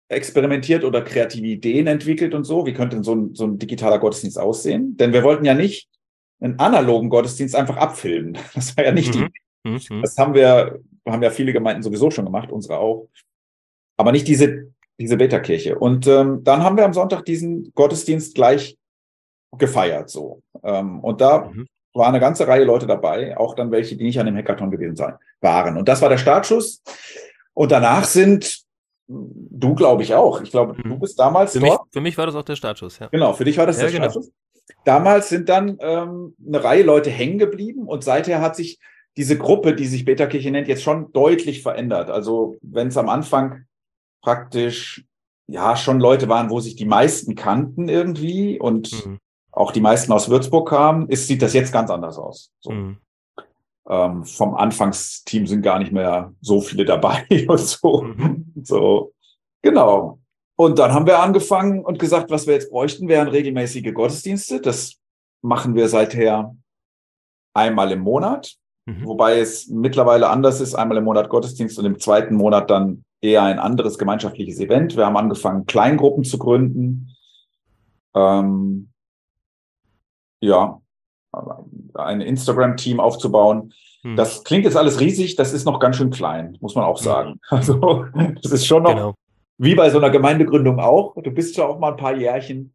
experimentiert 0.09 0.83
oder 0.83 1.03
kreative 1.03 1.45
Ideen 1.45 1.87
entwickelt 1.87 2.33
und 2.33 2.43
so. 2.43 2.65
Wie 2.65 2.73
könnte 2.73 2.95
denn 2.95 3.03
so 3.03 3.15
ein, 3.15 3.35
so 3.35 3.45
ein 3.45 3.59
digitaler 3.59 3.99
Gottesdienst 3.99 4.39
aussehen? 4.39 4.97
Denn 4.97 5.13
wir 5.13 5.23
wollten 5.23 5.45
ja 5.45 5.53
nicht 5.53 5.87
einen 6.41 6.57
analogen 6.57 7.09
Gottesdienst 7.09 7.55
einfach 7.55 7.77
abfilmen. 7.77 8.37
Das 8.55 8.75
war 8.75 8.83
ja 8.83 8.91
nicht 8.91 9.15
mhm. 9.15 9.29
die. 9.63 9.69
Mhm. 9.69 10.01
Das 10.01 10.17
haben 10.17 10.33
wir, 10.33 10.79
haben 11.07 11.23
ja 11.23 11.29
viele 11.29 11.53
Gemeinden 11.53 11.83
sowieso 11.83 12.09
schon 12.09 12.25
gemacht, 12.25 12.51
unsere 12.51 12.79
auch. 12.79 13.07
Aber 13.97 14.11
nicht 14.11 14.27
diese, 14.27 14.71
diese 14.99 15.17
Beta-Kirche. 15.17 15.77
Und 15.77 16.07
ähm, 16.07 16.43
dann 16.43 16.63
haben 16.63 16.77
wir 16.77 16.85
am 16.85 16.93
Sonntag 16.93 17.25
diesen 17.25 17.71
Gottesdienst 17.75 18.33
gleich 18.33 18.77
gefeiert, 19.57 20.09
so. 20.09 20.41
Ähm, 20.63 20.99
und 21.01 21.21
da 21.21 21.49
mhm. 21.49 21.67
War 21.93 22.07
eine 22.07 22.19
ganze 22.19 22.47
Reihe 22.47 22.63
Leute 22.63 22.87
dabei, 22.87 23.37
auch 23.37 23.55
dann 23.55 23.71
welche, 23.71 23.97
die 23.97 24.03
nicht 24.03 24.19
an 24.19 24.25
dem 24.25 24.35
Hackathon 24.35 24.71
gewesen 24.71 24.95
sein, 24.95 25.15
waren. 25.41 25.77
Und 25.77 25.87
das 25.87 26.01
war 26.01 26.09
der 26.09 26.17
Startschuss. 26.17 26.81
Und 27.53 27.71
danach 27.71 28.03
sind 28.05 28.63
Du 29.11 29.73
glaube 29.73 30.03
ich 30.03 30.13
auch. 30.13 30.41
Ich 30.41 30.51
glaube, 30.51 30.79
du 30.79 30.87
mhm. 30.87 30.99
bist 30.99 31.17
damals 31.17 31.53
für 31.53 31.59
dort. 31.59 31.85
Mich, 31.85 31.93
für 31.93 32.01
mich 32.01 32.17
war 32.17 32.27
das 32.27 32.35
auch 32.35 32.43
der 32.43 32.55
Startschuss, 32.55 32.99
ja. 32.99 33.07
Genau, 33.07 33.33
für 33.33 33.43
dich 33.43 33.57
war 33.57 33.65
das 33.65 33.77
ja, 33.77 33.83
der 33.83 33.91
genau. 33.91 34.03
Startschuss. 34.03 34.31
Damals 34.85 35.29
sind 35.29 35.49
dann 35.49 35.77
ähm, 35.79 36.35
eine 36.45 36.63
Reihe 36.63 36.83
Leute 36.83 37.09
hängen 37.09 37.39
geblieben 37.39 37.87
und 37.87 38.03
seither 38.03 38.39
hat 38.39 38.55
sich 38.55 38.79
diese 39.17 39.35
Gruppe, 39.35 39.73
die 39.73 39.87
sich 39.87 40.05
Beta-Kirche 40.05 40.51
nennt, 40.51 40.67
jetzt 40.67 40.83
schon 40.83 41.11
deutlich 41.11 41.63
verändert. 41.63 42.11
Also 42.11 42.57
wenn 42.61 42.89
es 42.89 42.97
am 42.97 43.09
Anfang 43.09 43.65
praktisch 44.21 45.05
ja 45.47 45.75
schon 45.75 45.99
Leute 45.99 46.29
waren, 46.29 46.51
wo 46.51 46.59
sich 46.59 46.75
die 46.75 46.85
meisten 46.85 47.33
kannten 47.33 47.89
irgendwie 47.89 48.59
und 48.59 49.05
mhm. 49.05 49.17
Auch 49.59 49.73
die 49.73 49.81
meisten 49.81 50.13
aus 50.13 50.29
Würzburg 50.29 50.69
kamen, 50.69 51.09
ist, 51.09 51.27
sieht 51.27 51.41
das 51.41 51.53
jetzt 51.53 51.73
ganz 51.73 51.89
anders 51.91 52.17
aus. 52.17 52.49
So. 52.61 52.71
Mhm. 52.71 52.97
Ähm, 53.89 54.23
vom 54.23 54.55
Anfangsteam 54.55 55.47
sind 55.47 55.63
gar 55.63 55.79
nicht 55.79 55.91
mehr 55.91 56.33
so 56.39 56.61
viele 56.61 56.85
dabei 56.85 57.25
und 57.47 57.59
so. 57.59 58.03
Mhm. 58.03 58.53
So, 58.63 59.11
genau. 59.61 60.19
Und 60.55 60.79
dann 60.79 60.93
haben 60.93 61.07
wir 61.07 61.19
angefangen 61.19 61.83
und 61.83 61.99
gesagt, 61.99 62.31
was 62.31 62.47
wir 62.47 62.53
jetzt 62.53 62.69
bräuchten, 62.69 63.09
wären 63.09 63.27
regelmäßige 63.27 63.93
Gottesdienste. 63.93 64.61
Das 64.61 64.95
machen 65.41 65.75
wir 65.75 65.89
seither 65.89 66.55
einmal 67.53 67.91
im 67.91 67.99
Monat, 67.99 68.55
mhm. 68.85 69.05
wobei 69.05 69.39
es 69.39 69.67
mittlerweile 69.67 70.29
anders 70.29 70.61
ist, 70.61 70.73
einmal 70.73 70.97
im 70.97 71.03
Monat 71.03 71.27
Gottesdienst 71.27 71.77
und 71.79 71.85
im 71.85 71.99
zweiten 71.99 72.35
Monat 72.35 72.69
dann 72.69 73.03
eher 73.19 73.43
ein 73.43 73.59
anderes 73.59 73.97
gemeinschaftliches 73.97 74.61
Event. 74.61 74.95
Wir 74.95 75.05
haben 75.05 75.17
angefangen, 75.17 75.65
Kleingruppen 75.65 76.23
zu 76.23 76.37
gründen. 76.37 77.13
Ähm, 78.15 78.88
ja, 80.41 80.81
ein 81.93 82.21
Instagram-Team 82.21 82.99
aufzubauen. 82.99 83.73
Hm. 84.01 84.15
Das 84.15 84.43
klingt 84.43 84.65
jetzt 84.65 84.77
alles 84.77 84.99
riesig, 84.99 85.35
das 85.35 85.53
ist 85.53 85.65
noch 85.65 85.79
ganz 85.79 85.97
schön 85.97 86.09
klein, 86.09 86.57
muss 86.61 86.75
man 86.75 86.85
auch 86.85 86.99
hm. 86.99 87.03
sagen. 87.03 87.39
Also 87.49 88.05
das 88.41 88.51
ist 88.51 88.65
schon 88.65 88.83
noch 88.83 88.95
genau. 88.95 89.15
wie 89.57 89.75
bei 89.75 89.89
so 89.89 89.97
einer 89.97 90.09
Gemeindegründung 90.09 90.79
auch. 90.79 91.15
Du 91.21 91.31
bist 91.31 91.57
ja 91.57 91.65
auch 91.65 91.79
mal 91.79 91.91
ein 91.91 91.97
paar 91.97 92.15
Jährchen 92.15 92.73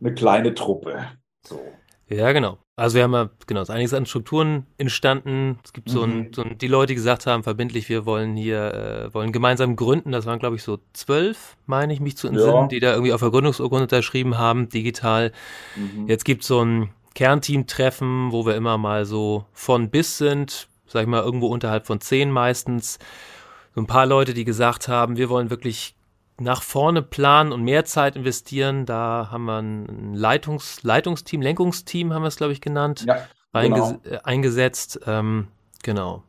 eine 0.00 0.14
kleine 0.14 0.54
Truppe. 0.54 1.06
So. 1.46 1.60
Ja, 2.08 2.32
genau. 2.32 2.58
Also 2.82 2.96
wir 2.96 3.04
haben 3.04 3.12
ja, 3.12 3.30
genau, 3.46 3.64
einiges 3.68 3.94
an 3.94 4.06
Strukturen 4.06 4.66
entstanden. 4.76 5.60
Es 5.62 5.72
gibt 5.72 5.88
so, 5.88 6.02
ein, 6.02 6.16
mhm. 6.16 6.32
so 6.34 6.42
ein, 6.42 6.58
die 6.58 6.66
Leute, 6.66 6.88
die 6.88 6.94
gesagt 6.96 7.26
haben, 7.26 7.44
verbindlich, 7.44 7.88
wir 7.88 8.06
wollen 8.06 8.34
hier, 8.34 8.74
äh, 8.74 9.14
wollen 9.14 9.30
gemeinsam 9.30 9.76
gründen. 9.76 10.10
Das 10.10 10.26
waren, 10.26 10.40
glaube 10.40 10.56
ich, 10.56 10.64
so 10.64 10.80
zwölf, 10.92 11.56
meine 11.66 11.92
ich 11.92 12.00
mich 12.00 12.16
zu 12.16 12.26
entsinnen, 12.26 12.52
ja. 12.52 12.66
die 12.66 12.80
da 12.80 12.90
irgendwie 12.90 13.12
auf 13.12 13.20
der 13.20 13.30
Gründungsurkunde 13.30 13.84
unterschrieben 13.84 14.36
haben, 14.36 14.68
digital. 14.68 15.30
Mhm. 15.76 16.08
Jetzt 16.08 16.24
gibt 16.24 16.42
es 16.42 16.48
so 16.48 16.64
ein 16.64 16.90
Kernteam-Treffen, 17.14 18.32
wo 18.32 18.46
wir 18.46 18.56
immer 18.56 18.78
mal 18.78 19.04
so 19.04 19.44
von 19.52 19.88
bis 19.88 20.18
sind, 20.18 20.66
sag 20.88 21.02
ich 21.02 21.08
mal, 21.08 21.22
irgendwo 21.22 21.46
unterhalb 21.46 21.86
von 21.86 22.00
zehn 22.00 22.32
meistens. 22.32 22.98
So 23.76 23.80
ein 23.80 23.86
paar 23.86 24.06
Leute, 24.06 24.34
die 24.34 24.44
gesagt 24.44 24.88
haben, 24.88 25.16
wir 25.16 25.28
wollen 25.28 25.50
wirklich 25.50 25.94
nach 26.42 26.62
vorne 26.62 27.02
planen 27.02 27.52
und 27.52 27.62
mehr 27.62 27.84
Zeit 27.84 28.16
investieren. 28.16 28.86
Da 28.86 29.28
haben 29.30 29.44
wir 29.44 29.58
ein 29.58 30.14
Leitungs 30.14 30.82
Leitungsteam, 30.82 31.40
Lenkungsteam 31.40 32.12
haben 32.12 32.22
wir 32.22 32.28
es, 32.28 32.36
glaube 32.36 32.52
ich, 32.52 32.60
genannt, 32.60 33.04
ja, 33.06 33.26
genau. 33.52 33.98
äh, 34.04 34.18
eingesetzt. 34.24 35.00
Ähm, 35.06 35.48
genau. 35.82 36.22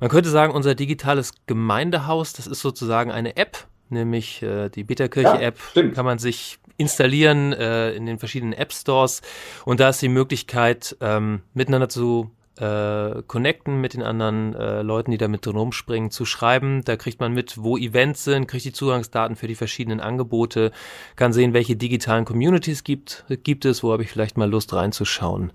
Man 0.00 0.08
könnte 0.08 0.30
sagen, 0.30 0.52
unser 0.52 0.74
digitales 0.74 1.32
Gemeindehaus, 1.46 2.32
das 2.32 2.46
ist 2.46 2.60
sozusagen 2.60 3.10
eine 3.10 3.36
App, 3.36 3.66
nämlich 3.88 4.42
äh, 4.42 4.68
die 4.68 4.84
Bitterkirche-App, 4.84 5.58
ja, 5.74 5.88
kann 5.90 6.04
man 6.04 6.18
sich 6.18 6.58
installieren 6.76 7.52
äh, 7.52 7.92
in 7.92 8.06
den 8.06 8.18
verschiedenen 8.18 8.52
App 8.52 8.72
Stores 8.72 9.20
und 9.64 9.80
da 9.80 9.88
ist 9.88 10.00
die 10.00 10.08
Möglichkeit, 10.08 10.96
ähm, 11.00 11.42
miteinander 11.52 11.88
zu 11.88 12.30
äh, 12.60 13.22
connecten 13.26 13.80
mit 13.80 13.94
den 13.94 14.02
anderen 14.02 14.54
äh, 14.54 14.82
Leuten, 14.82 15.10
die 15.10 15.18
da 15.18 15.28
mit 15.28 15.46
drin 15.46 15.56
rumspringen, 15.56 16.10
zu 16.10 16.24
schreiben. 16.24 16.82
Da 16.84 16.96
kriegt 16.96 17.20
man 17.20 17.32
mit, 17.32 17.62
wo 17.62 17.76
Events 17.76 18.24
sind, 18.24 18.48
kriegt 18.48 18.64
die 18.64 18.72
Zugangsdaten 18.72 19.36
für 19.36 19.46
die 19.46 19.54
verschiedenen 19.54 20.00
Angebote, 20.00 20.72
kann 21.16 21.32
sehen, 21.32 21.52
welche 21.52 21.76
digitalen 21.76 22.24
Communities 22.24 22.84
gibt, 22.84 23.24
gibt 23.44 23.64
es, 23.64 23.82
wo 23.82 23.92
habe 23.92 24.02
ich 24.02 24.10
vielleicht 24.10 24.36
mal 24.36 24.50
Lust 24.50 24.72
reinzuschauen. 24.72 25.52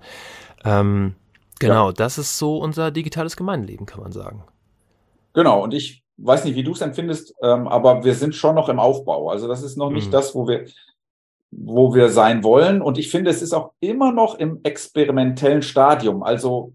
Ähm, 0.64 1.16
genau, 1.60 1.88
ja. 1.88 1.94
das 1.94 2.18
ist 2.18 2.38
so 2.38 2.58
unser 2.58 2.92
digitales 2.92 3.36
Gemeindeleben, 3.36 3.86
kann 3.86 4.02
man 4.02 4.12
sagen. 4.12 4.44
Genau, 5.34 5.64
und 5.64 5.74
ich 5.74 6.04
weiß 6.18 6.46
nicht, 6.46 6.56
wie 6.56 6.64
du 6.64 6.72
es 6.72 6.82
empfindest, 6.82 7.34
ähm, 7.42 7.68
aber 7.68 8.04
wir 8.04 8.14
sind 8.14 8.36
schon 8.36 8.56
noch 8.56 8.70
im 8.70 8.80
Aufbau. 8.80 9.30
Also 9.30 9.48
das 9.48 9.64
ist 9.64 9.78
noch 9.78 9.90
nicht 9.90 10.08
mhm. 10.08 10.12
das, 10.12 10.36
wo 10.36 10.48
wir, 10.48 10.66
wo 11.52 11.94
wir 11.94 12.10
sein 12.10 12.44
wollen. 12.44 12.82
Und 12.82 12.98
ich 12.98 13.10
finde, 13.10 13.32
es 13.32 13.42
ist 13.42 13.54
auch 13.54 13.72
immer 13.80 14.12
noch 14.12 14.36
im 14.36 14.60
experimentellen 14.64 15.64
Stadium. 15.64 16.24
Also 16.24 16.74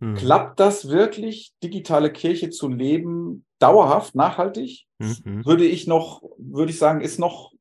hm. 0.00 0.14
klappt 0.16 0.60
das 0.60 0.88
wirklich, 0.88 1.52
digitale 1.62 2.12
Kirche 2.12 2.50
zu 2.50 2.68
leben, 2.68 3.44
dauerhaft, 3.58 4.14
nachhaltig? 4.14 4.86
Mhm. 4.98 5.44
Würde 5.44 5.64
ich 5.64 5.86
noch, 5.86 6.22
würde 6.38 6.72
ich 6.72 6.78
sagen, 6.78 7.00
ist 7.00 7.18
noch, 7.18 7.52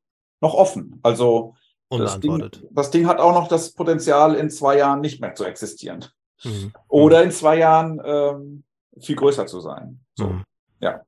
noch 0.41 0.53
offen. 0.53 0.99
Also 1.03 1.55
das 1.89 2.19
Ding, 2.19 2.49
das 2.71 2.91
Ding, 2.91 3.07
hat 3.07 3.19
auch 3.19 3.33
noch 3.33 3.47
das 3.47 3.73
Potenzial, 3.73 4.35
in 4.35 4.49
zwei 4.49 4.77
Jahren 4.77 5.01
nicht 5.01 5.21
mehr 5.21 5.33
zu 5.35 5.43
existieren. 5.43 6.05
Mhm. 6.43 6.71
Oder 6.87 7.23
in 7.23 7.31
zwei 7.31 7.57
Jahren 7.57 7.99
ähm, 8.03 8.63
viel 8.99 9.15
größer 9.15 9.47
zu 9.47 9.59
sein. 9.59 9.99
So, 10.15 10.27
mhm. 10.27 10.43
ja. 10.79 11.01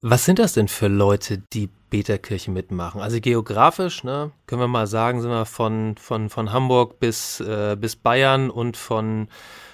Was 0.00 0.24
sind 0.24 0.38
das 0.38 0.52
denn 0.52 0.68
für 0.68 0.88
Leute, 0.88 1.42
die 1.52 1.68
Beta-Kirche 1.90 2.50
mitmachen? 2.50 3.00
Also 3.00 3.20
geografisch, 3.20 4.04
ne, 4.04 4.30
können 4.46 4.60
wir 4.60 4.68
mal 4.68 4.86
sagen, 4.86 5.20
sind 5.20 5.30
wir 5.30 5.44
von, 5.44 5.96
von, 5.96 6.30
von 6.30 6.52
Hamburg 6.52 7.00
bis, 7.00 7.40
äh, 7.40 7.76
bis 7.78 7.96
Bayern 7.96 8.48
und 8.50 8.76
von, 8.76 9.28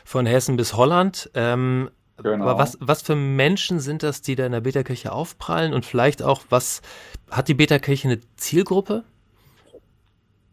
von 0.05 0.27
Hessen 0.27 0.57
bis 0.57 0.77
Holland. 0.77 1.31
Ähm, 1.35 1.91
genau. 2.23 2.45
Aber 2.45 2.59
was, 2.59 2.79
was 2.81 3.03
für 3.03 3.17
Menschen 3.17 3.81
sind 3.81 4.03
das, 4.03 4.23
die 4.23 4.37
da 4.37 4.47
in 4.47 4.53
der 4.53 4.61
Beta-Kirche 4.61 5.13
aufprallen? 5.13 5.75
Und 5.75 5.85
vielleicht 5.85 6.23
auch, 6.23 6.43
was 6.51 6.83
hat 7.31 7.49
die 7.49 7.55
Beta-Kirche 7.55 8.09
eine 8.09 8.21
Zielgruppe? 8.37 9.05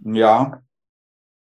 Ja, 0.04 0.62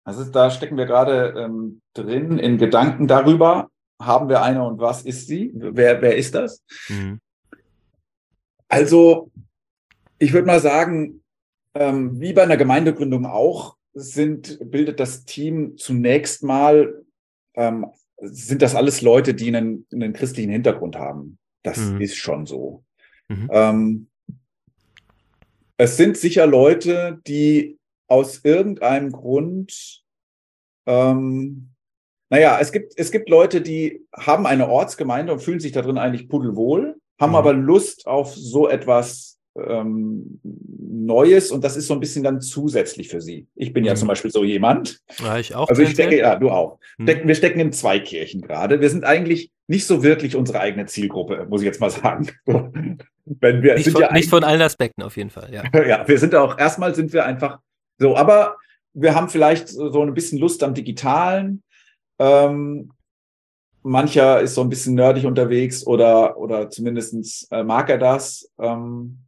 also 0.09 0.23
da 0.25 0.49
stecken 0.49 0.75
wir 0.75 0.87
gerade 0.87 1.35
ähm, 1.37 1.81
drin 1.93 2.39
in 2.39 2.57
Gedanken 2.57 3.07
darüber, 3.07 3.69
haben 4.01 4.27
wir 4.27 4.41
eine 4.41 4.63
und 4.65 4.79
was 4.79 5.03
ist 5.03 5.27
sie? 5.27 5.51
Wer, 5.53 6.01
wer 6.01 6.15
ist 6.15 6.33
das? 6.33 6.63
Mhm. 6.87 7.19
Also, 8.67 9.29
ich 10.17 10.33
würde 10.33 10.47
mal 10.47 10.59
sagen, 10.59 11.21
ähm, 11.75 12.19
wie 12.19 12.33
bei 12.33 12.41
einer 12.41 12.57
Gemeindegründung 12.57 13.27
auch, 13.27 13.77
sind, 13.93 14.57
bildet 14.71 14.99
das 14.99 15.25
Team 15.25 15.77
zunächst 15.77 16.43
mal, 16.43 17.03
ähm, 17.59 17.85
sind 18.21 18.61
das 18.61 18.75
alles 18.75 19.01
Leute, 19.01 19.33
die 19.33 19.47
einen, 19.47 19.85
einen 19.93 20.13
christlichen 20.13 20.51
Hintergrund 20.51 20.97
haben. 20.97 21.37
Das 21.63 21.77
mhm. 21.77 22.01
ist 22.01 22.15
schon 22.15 22.45
so. 22.45 22.83
Mhm. 23.27 23.49
Ähm, 23.51 24.07
es 25.77 25.97
sind 25.97 26.17
sicher 26.17 26.45
Leute, 26.45 27.21
die 27.27 27.77
aus 28.07 28.43
irgendeinem 28.43 29.11
Grund, 29.11 30.03
ähm, 30.87 31.69
naja, 32.29 32.57
es 32.59 32.71
gibt, 32.71 32.93
es 32.97 33.11
gibt 33.11 33.29
Leute, 33.29 33.61
die 33.61 34.05
haben 34.15 34.45
eine 34.45 34.67
Ortsgemeinde 34.67 35.33
und 35.33 35.41
fühlen 35.41 35.59
sich 35.59 35.71
da 35.71 35.81
drin 35.81 35.97
eigentlich 35.97 36.27
pudelwohl 36.27 36.99
haben 37.19 37.31
mhm. 37.31 37.35
aber 37.35 37.53
Lust 37.53 38.07
auf 38.07 38.33
so 38.33 38.69
etwas 38.69 39.38
ähm, 39.67 40.39
Neues 40.43 41.51
und 41.51 41.63
das 41.63 41.77
ist 41.77 41.87
so 41.87 41.93
ein 41.93 41.99
bisschen 41.99 42.23
dann 42.23 42.41
zusätzlich 42.41 43.09
für 43.09 43.21
sie. 43.21 43.47
Ich 43.55 43.73
bin 43.73 43.83
ja 43.83 43.93
mhm. 43.93 43.97
zum 43.97 44.07
Beispiel 44.07 44.31
so 44.31 44.43
jemand. 44.43 44.99
Ja, 45.19 45.37
ich 45.37 45.55
auch. 45.55 45.69
Also 45.69 45.81
ich 45.81 45.91
stecke, 45.91 46.17
ja, 46.17 46.35
du 46.35 46.49
auch. 46.49 46.79
Mhm. 46.97 47.07
Wir 47.25 47.35
stecken 47.35 47.59
in 47.59 47.71
zwei 47.71 47.99
Kirchen 47.99 48.41
gerade. 48.41 48.81
Wir 48.81 48.89
sind 48.89 49.05
eigentlich 49.05 49.51
nicht 49.67 49.85
so 49.85 50.03
wirklich 50.03 50.35
unsere 50.35 50.59
eigene 50.59 50.85
Zielgruppe, 50.85 51.45
muss 51.49 51.61
ich 51.61 51.65
jetzt 51.65 51.79
mal 51.79 51.89
sagen. 51.89 52.29
Wenn 53.25 53.61
wir, 53.61 53.75
nicht, 53.75 53.83
sind 53.83 53.93
von, 53.93 54.01
ja 54.01 54.11
nicht 54.11 54.29
von 54.29 54.43
allen 54.43 54.61
Aspekten 54.61 55.03
auf 55.03 55.15
jeden 55.15 55.29
Fall, 55.29 55.53
ja. 55.53 55.63
ja, 55.87 56.07
wir 56.07 56.17
sind 56.17 56.33
auch, 56.33 56.57
erstmal 56.57 56.95
sind 56.95 57.13
wir 57.13 57.25
einfach 57.25 57.59
so, 57.99 58.15
aber 58.15 58.57
wir 58.93 59.13
haben 59.13 59.29
vielleicht 59.29 59.67
so 59.69 60.01
ein 60.01 60.13
bisschen 60.15 60.39
Lust 60.39 60.63
am 60.63 60.73
Digitalen. 60.73 61.61
Ähm, 62.17 62.91
mancher 63.83 64.41
ist 64.41 64.55
so 64.55 64.61
ein 64.61 64.69
bisschen 64.69 64.95
nerdig 64.95 65.25
unterwegs 65.25 65.85
oder, 65.85 66.37
oder 66.37 66.69
zumindestens 66.69 67.47
äh, 67.51 67.63
mag 67.63 67.89
er 67.89 67.97
das. 67.97 68.51
Ähm, 68.59 69.19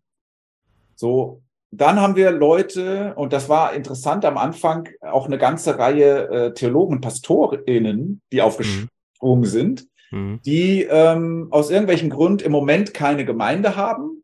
so, 1.02 1.42
dann 1.72 2.00
haben 2.00 2.16
wir 2.16 2.32
Leute, 2.32 3.16
und 3.16 3.34
das 3.34 3.50
war 3.50 3.74
interessant 3.74 4.24
am 4.24 4.38
Anfang, 4.38 4.88
auch 5.02 5.26
eine 5.26 5.38
ganze 5.38 5.80
Reihe 5.80 6.30
äh, 6.30 6.54
Theologen, 6.54 7.02
PastorInnen, 7.02 8.22
die 8.32 8.42
aufgesprungen 8.42 8.90
mhm. 9.22 9.46
sind, 9.46 9.88
mhm. 10.12 10.40
die 10.46 10.84
ähm, 10.84 11.48
aus 11.50 11.72
irgendwelchen 11.72 12.12
Grund 12.12 12.42
im 12.42 12.52
Moment 12.52 12.94
keine 12.94 13.26
Gemeinde 13.26 13.76
haben 13.76 14.24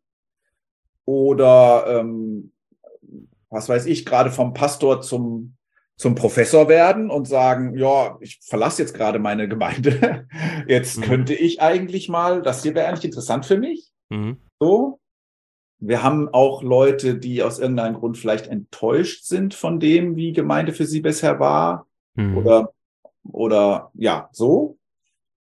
oder 1.05 1.85
ähm, 1.99 2.51
was 3.49 3.69
weiß 3.69 3.87
ich, 3.87 4.05
gerade 4.05 4.29
vom 4.29 4.53
Pastor 4.53 5.01
zum 5.01 5.57
zum 5.99 6.13
Professor 6.13 6.69
werden 6.69 7.09
und 7.09 7.27
sagen, 7.27 7.75
ja, 7.75 8.19
ich 8.21 8.37
verlasse 8.43 8.83
jetzt 8.83 8.93
gerade 8.93 9.17
meine 9.17 9.47
Gemeinde. 9.47 10.27
Jetzt 10.67 10.99
mhm. 10.99 11.01
könnte 11.01 11.33
ich 11.33 11.59
eigentlich 11.59 12.07
mal, 12.07 12.43
das 12.43 12.61
hier 12.61 12.75
wäre 12.75 12.87
eigentlich 12.87 13.05
interessant 13.05 13.47
für 13.47 13.57
mich. 13.57 13.89
Mhm. 14.09 14.37
So. 14.59 14.99
Wir 15.79 16.01
haben 16.03 16.29
auch 16.29 16.63
Leute, 16.63 17.15
die 17.15 17.43
aus 17.43 17.59
irgendeinem 17.59 17.95
Grund 17.95 18.17
vielleicht 18.17 18.47
enttäuscht 18.47 19.25
sind 19.25 19.53
von 19.53 19.79
dem, 19.79 20.15
wie 20.15 20.33
Gemeinde 20.33 20.73
für 20.73 20.85
sie 20.85 21.01
bisher 21.01 21.39
war. 21.39 21.87
Mhm. 22.15 22.37
Oder, 22.37 22.73
oder 23.23 23.91
ja, 23.93 24.29
so. 24.31 24.77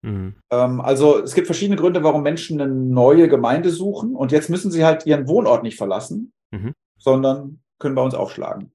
Mhm. 0.01 0.35
Ähm, 0.51 0.81
also 0.81 1.23
es 1.23 1.33
gibt 1.33 1.47
verschiedene 1.47 1.77
Gründe, 1.77 2.03
warum 2.03 2.23
Menschen 2.23 2.59
eine 2.59 2.71
neue 2.71 3.27
Gemeinde 3.29 3.69
suchen. 3.69 4.15
Und 4.15 4.31
jetzt 4.31 4.49
müssen 4.49 4.71
sie 4.71 4.85
halt 4.85 5.05
ihren 5.05 5.27
Wohnort 5.27 5.63
nicht 5.63 5.77
verlassen, 5.77 6.33
mhm. 6.51 6.73
sondern 6.97 7.61
können 7.79 7.95
bei 7.95 8.03
uns 8.03 8.13
aufschlagen. 8.13 8.71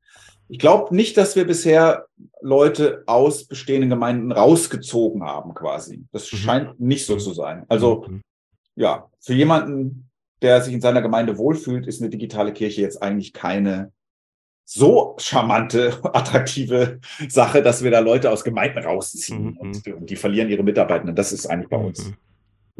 Ich 0.48 0.58
glaube 0.58 0.94
nicht, 0.94 1.16
dass 1.16 1.36
wir 1.36 1.46
bisher 1.46 2.06
Leute 2.40 3.04
aus 3.06 3.44
bestehenden 3.44 3.88
Gemeinden 3.88 4.32
rausgezogen 4.32 5.22
haben, 5.22 5.54
quasi. 5.54 6.06
Das 6.10 6.30
mhm. 6.32 6.36
scheint 6.36 6.80
nicht 6.80 7.06
so 7.06 7.16
zu 7.16 7.32
sein. 7.32 7.64
Also, 7.68 8.06
mhm. 8.08 8.22
ja, 8.74 9.08
für 9.20 9.34
jemanden, 9.34 10.09
der 10.42 10.60
sich 10.62 10.74
in 10.74 10.80
seiner 10.80 11.02
Gemeinde 11.02 11.38
wohlfühlt, 11.38 11.86
ist 11.86 12.00
eine 12.00 12.10
digitale 12.10 12.52
Kirche 12.52 12.80
jetzt 12.80 13.02
eigentlich 13.02 13.32
keine 13.32 13.92
so 14.64 15.16
charmante, 15.18 15.98
attraktive 16.14 17.00
Sache, 17.28 17.62
dass 17.62 17.82
wir 17.82 17.90
da 17.90 17.98
Leute 17.98 18.30
aus 18.30 18.44
Gemeinden 18.44 18.78
rausziehen 18.78 19.52
mhm. 19.52 19.56
und, 19.56 19.86
und, 19.88 20.10
die 20.10 20.16
verlieren 20.16 20.48
ihre 20.48 20.62
Mitarbeitenden. 20.62 21.16
Das 21.16 21.32
ist 21.32 21.46
eigentlich 21.46 21.68
bei 21.68 21.76
uns, 21.76 22.06
mhm. 22.06 22.16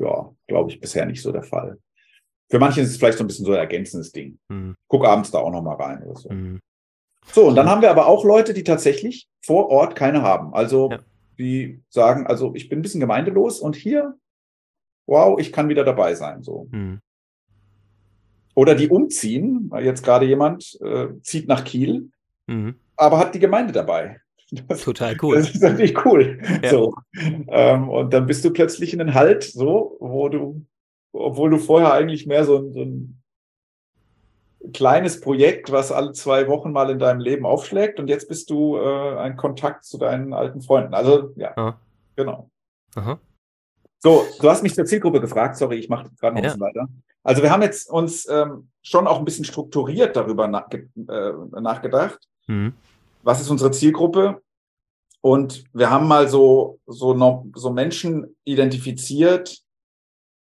ja, 0.04 0.30
glaube 0.46 0.70
ich, 0.70 0.80
bisher 0.80 1.04
nicht 1.04 1.20
so 1.20 1.32
der 1.32 1.42
Fall. 1.42 1.78
Für 2.48 2.58
manche 2.60 2.80
ist 2.80 2.90
es 2.90 2.96
vielleicht 2.96 3.18
so 3.18 3.24
ein 3.24 3.26
bisschen 3.26 3.44
so 3.44 3.52
ein 3.52 3.58
ergänzendes 3.58 4.12
Ding. 4.12 4.38
Mhm. 4.48 4.76
Guck 4.88 5.04
abends 5.04 5.32
da 5.32 5.38
auch 5.38 5.50
noch 5.50 5.62
mal 5.62 5.74
rein 5.74 6.02
oder 6.04 6.18
so. 6.18 6.30
Mhm. 6.30 6.60
So, 7.32 7.46
und 7.46 7.56
dann 7.56 7.68
haben 7.68 7.82
wir 7.82 7.90
aber 7.90 8.06
auch 8.06 8.24
Leute, 8.24 8.54
die 8.54 8.64
tatsächlich 8.64 9.28
vor 9.44 9.68
Ort 9.70 9.94
keine 9.94 10.22
haben. 10.22 10.54
Also 10.54 10.90
ja. 10.90 10.98
die 11.38 11.82
sagen, 11.88 12.26
also 12.26 12.54
ich 12.54 12.68
bin 12.68 12.78
ein 12.78 12.82
bisschen 12.82 13.00
gemeindelos 13.00 13.60
und 13.60 13.76
hier, 13.76 14.16
wow, 15.06 15.38
ich 15.40 15.52
kann 15.52 15.68
wieder 15.68 15.84
dabei 15.84 16.14
sein. 16.14 16.42
So. 16.42 16.68
Mhm. 16.70 17.00
Oder 18.60 18.74
die 18.74 18.88
umziehen, 18.88 19.68
weil 19.70 19.86
jetzt 19.86 20.04
gerade 20.04 20.26
jemand 20.26 20.78
äh, 20.82 21.08
zieht 21.22 21.48
nach 21.48 21.64
Kiel, 21.64 22.10
mhm. 22.46 22.74
aber 22.94 23.18
hat 23.18 23.34
die 23.34 23.38
Gemeinde 23.38 23.72
dabei. 23.72 24.20
Das, 24.66 24.82
Total 24.82 25.16
cool. 25.22 25.36
Das 25.36 25.48
ist 25.48 25.62
natürlich 25.62 26.04
cool. 26.04 26.40
Ja. 26.60 26.70
So. 26.70 26.92
Ähm, 27.14 27.88
und 27.88 28.12
dann 28.12 28.26
bist 28.26 28.44
du 28.44 28.52
plötzlich 28.52 28.92
in 28.92 29.00
einem 29.00 29.14
Halt, 29.14 29.44
so, 29.44 29.96
wo 30.00 30.28
du, 30.28 30.66
obwohl 31.12 31.50
du 31.50 31.58
vorher 31.58 31.92
eigentlich 31.92 32.26
mehr 32.26 32.44
so 32.44 32.58
ein, 32.58 32.72
so 32.72 32.80
ein 32.80 33.22
kleines 34.72 35.20
Projekt, 35.20 35.70
was 35.70 35.92
alle 35.92 36.10
zwei 36.12 36.48
Wochen 36.48 36.72
mal 36.72 36.90
in 36.90 36.98
deinem 36.98 37.20
Leben 37.20 37.46
aufschlägt 37.46 38.00
und 38.00 38.08
jetzt 38.08 38.28
bist 38.28 38.50
du 38.50 38.76
äh, 38.76 39.18
ein 39.18 39.36
Kontakt 39.36 39.84
zu 39.84 39.98
deinen 39.98 40.32
alten 40.32 40.60
Freunden. 40.62 40.94
Also 40.94 41.32
ja, 41.36 41.56
Aha. 41.56 41.80
genau. 42.16 42.50
Aha. 42.96 43.20
So, 44.00 44.26
du 44.40 44.50
hast 44.50 44.62
mich 44.62 44.74
zur 44.74 44.86
Zielgruppe 44.86 45.20
gefragt. 45.20 45.56
Sorry, 45.56 45.76
ich 45.76 45.88
mache 45.88 46.10
gerade 46.18 46.34
noch 46.34 46.42
ja. 46.42 46.50
ein 46.50 46.58
bisschen 46.58 46.60
weiter. 46.60 46.88
Also 47.22 47.42
wir 47.42 47.50
haben 47.50 47.62
jetzt 47.62 47.88
uns 47.90 48.28
ähm, 48.28 48.68
schon 48.82 49.06
auch 49.06 49.18
ein 49.18 49.24
bisschen 49.24 49.44
strukturiert 49.44 50.16
darüber 50.16 50.48
nach, 50.48 50.68
äh, 50.70 51.32
nachgedacht. 51.60 52.18
Mhm. 52.46 52.72
Was 53.22 53.40
ist 53.40 53.50
unsere 53.50 53.70
Zielgruppe? 53.70 54.40
Und 55.20 55.64
wir 55.74 55.90
haben 55.90 56.08
mal 56.08 56.28
so, 56.28 56.80
so, 56.86 57.12
noch, 57.12 57.44
so 57.54 57.70
Menschen 57.70 58.36
identifiziert, 58.44 59.58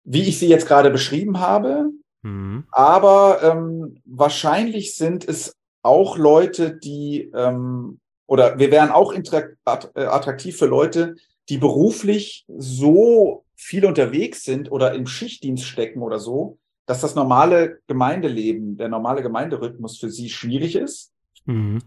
wie 0.05 0.23
ich 0.23 0.39
sie 0.39 0.49
jetzt 0.49 0.69
gerade 0.69 0.91
beschrieben 0.91 1.41
habe, 1.41 1.91
Mhm. 2.27 2.65
Aber 2.73 3.41
ähm, 3.43 4.01
wahrscheinlich 4.05 4.97
sind 4.97 5.27
es 5.29 5.57
auch 5.83 6.19
Leute, 6.19 6.77
die, 6.77 7.31
ähm, 7.33 8.01
oder 8.27 8.59
wir 8.59 8.73
wären 8.73 8.91
auch 8.91 9.15
äh, 9.15 10.05
attraktiv 10.05 10.59
für 10.59 10.67
Leute, 10.67 11.15
die 11.49 11.59
beruflich 11.59 12.45
so 12.49 13.45
viel 13.57 13.85
unterwegs 13.87 14.45
sind 14.45 14.71
oder 14.71 14.95
im 14.95 15.07
Schichtdienst 15.07 15.65
stecken 15.65 16.03
oder 16.03 16.19
so, 16.19 16.59
dass 16.87 17.01
das 17.01 17.15
normale 17.15 17.81
Gemeindeleben, 17.89 18.77
der 18.77 18.89
normale 18.89 19.23
Gemeinderhythmus 19.23 19.99
für 19.99 20.11
sie 20.11 20.29
schwierig 20.29 20.77
ist. 20.77 21.13
Mhm. 21.47 21.79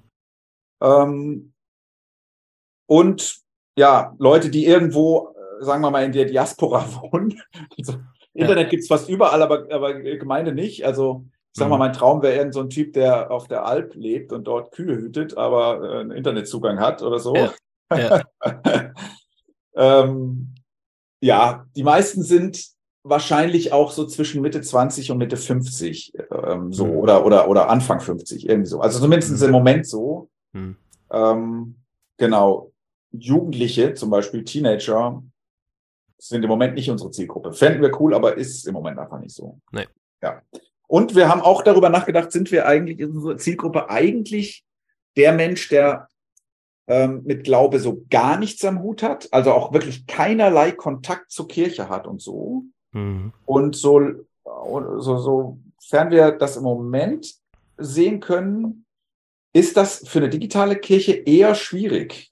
Ähm, 0.81 1.53
und 2.87 3.37
ja, 3.77 4.15
Leute, 4.19 4.49
die 4.49 4.65
irgendwo, 4.65 5.29
äh, 5.59 5.63
sagen 5.63 5.81
wir 5.81 5.91
mal, 5.91 6.03
in 6.03 6.11
der 6.11 6.25
Diaspora 6.25 6.85
wohnen. 7.01 7.41
Also, 7.77 7.93
Ja. 8.33 8.43
Internet 8.45 8.69
gibt's 8.69 8.87
fast 8.87 9.09
überall, 9.09 9.41
aber, 9.41 9.67
aber 9.71 9.93
Gemeinde 9.93 10.53
nicht. 10.53 10.85
Also 10.85 11.25
ich 11.53 11.59
sag 11.59 11.67
mal, 11.69 11.75
Mhm. 11.75 11.79
mein 11.79 11.93
Traum 11.93 12.21
wäre 12.21 12.35
irgend 12.35 12.53
so 12.53 12.61
ein 12.61 12.69
Typ, 12.69 12.93
der 12.93 13.31
auf 13.31 13.47
der 13.47 13.65
Alp 13.65 13.95
lebt 13.95 14.31
und 14.31 14.45
dort 14.45 14.71
Kühe 14.71 14.95
hütet, 14.95 15.35
aber 15.35 15.81
äh, 15.83 15.99
einen 16.01 16.11
Internetzugang 16.11 16.79
hat 16.79 17.01
oder 17.01 17.19
so. 17.19 17.35
Ja. 17.35 17.53
Ja. 17.91 18.21
ähm, 19.75 20.48
ja, 21.21 21.65
die 21.75 21.83
meisten 21.83 22.23
sind 22.23 22.63
wahrscheinlich 23.03 23.71
auch 23.71 23.91
so 23.91 24.05
zwischen 24.05 24.41
Mitte 24.41 24.61
20 24.61 25.11
und 25.11 25.17
Mitte 25.17 25.37
50, 25.37 26.13
ähm, 26.31 26.73
so 26.73 26.85
Mhm. 26.85 26.97
oder, 26.97 27.25
oder, 27.25 27.47
oder 27.49 27.69
Anfang 27.69 28.01
50, 28.01 28.47
irgendwie 28.47 28.69
so. 28.69 28.81
Also 28.81 28.99
zumindest 28.99 29.31
Mhm. 29.39 29.43
im 29.45 29.51
Moment 29.51 29.87
so. 29.87 30.29
Hm. 30.53 30.75
Ähm, 31.11 31.75
genau. 32.17 32.71
Jugendliche, 33.11 33.93
zum 33.93 34.09
Beispiel 34.09 34.43
Teenager, 34.43 35.23
sind 36.17 36.43
im 36.43 36.49
Moment 36.49 36.75
nicht 36.75 36.89
unsere 36.91 37.11
Zielgruppe. 37.11 37.53
Fänden 37.53 37.81
wir 37.81 37.99
cool, 38.01 38.13
aber 38.13 38.37
ist 38.37 38.67
im 38.67 38.73
Moment 38.73 38.99
einfach 38.99 39.19
nicht 39.19 39.33
so. 39.33 39.59
Nee. 39.71 39.87
Ja. 40.21 40.41
Und 40.87 41.15
wir 41.15 41.29
haben 41.29 41.41
auch 41.41 41.61
darüber 41.63 41.89
nachgedacht, 41.89 42.31
sind 42.31 42.51
wir 42.51 42.67
eigentlich 42.67 42.99
in 42.99 43.11
unserer 43.11 43.37
Zielgruppe 43.37 43.89
eigentlich 43.89 44.65
der 45.15 45.31
Mensch, 45.31 45.69
der 45.69 46.08
ähm, 46.89 47.21
mit 47.23 47.43
Glaube 47.43 47.79
so 47.79 48.03
gar 48.09 48.37
nichts 48.37 48.65
am 48.65 48.81
Hut 48.81 49.03
hat, 49.03 49.29
also 49.31 49.53
auch 49.53 49.71
wirklich 49.71 50.07
keinerlei 50.07 50.71
Kontakt 50.71 51.31
zur 51.31 51.47
Kirche 51.47 51.87
hat 51.87 52.07
und 52.07 52.21
so. 52.21 52.63
Hm. 52.93 53.31
Und 53.45 53.75
so, 53.75 54.01
so, 54.43 55.59
sofern 55.77 56.09
wir 56.09 56.31
das 56.31 56.57
im 56.57 56.63
Moment 56.63 57.35
sehen 57.77 58.19
können, 58.19 58.85
ist 59.53 59.77
das 59.77 60.07
für 60.07 60.19
eine 60.19 60.29
digitale 60.29 60.75
Kirche 60.75 61.13
eher 61.13 61.53
schwierig. 61.53 62.31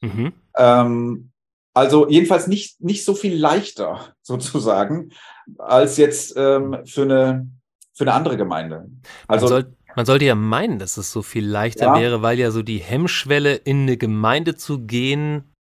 Mhm. 0.00 0.32
Ähm, 0.56 1.30
also 1.74 2.08
jedenfalls 2.08 2.46
nicht, 2.46 2.80
nicht 2.80 3.04
so 3.04 3.14
viel 3.14 3.36
leichter 3.36 4.14
sozusagen 4.22 5.12
als 5.56 5.96
jetzt 5.96 6.34
ähm, 6.36 6.78
für, 6.84 7.02
eine, 7.02 7.48
für 7.94 8.04
eine 8.04 8.12
andere 8.12 8.36
Gemeinde. 8.36 8.90
Also 9.26 9.62
man, 9.98 10.06
soll, 10.06 10.14
man 10.14 10.20
sollte 10.20 10.24
ja 10.26 10.34
meinen, 10.34 10.78
dass 10.78 10.96
es 10.96 11.10
so 11.12 11.22
viel 11.22 11.46
leichter 11.46 11.86
Ja. 11.86 12.00
wäre, 12.00 12.22
weil 12.22 12.38
ja 12.38 12.50
so 12.50 12.62
die 12.62 12.78
Hemmschwelle, 12.78 13.54
in 13.54 13.82
eine 13.82 13.96
Gemeinde 13.96 14.54
zu 14.54 14.80
gehen, 14.86 15.54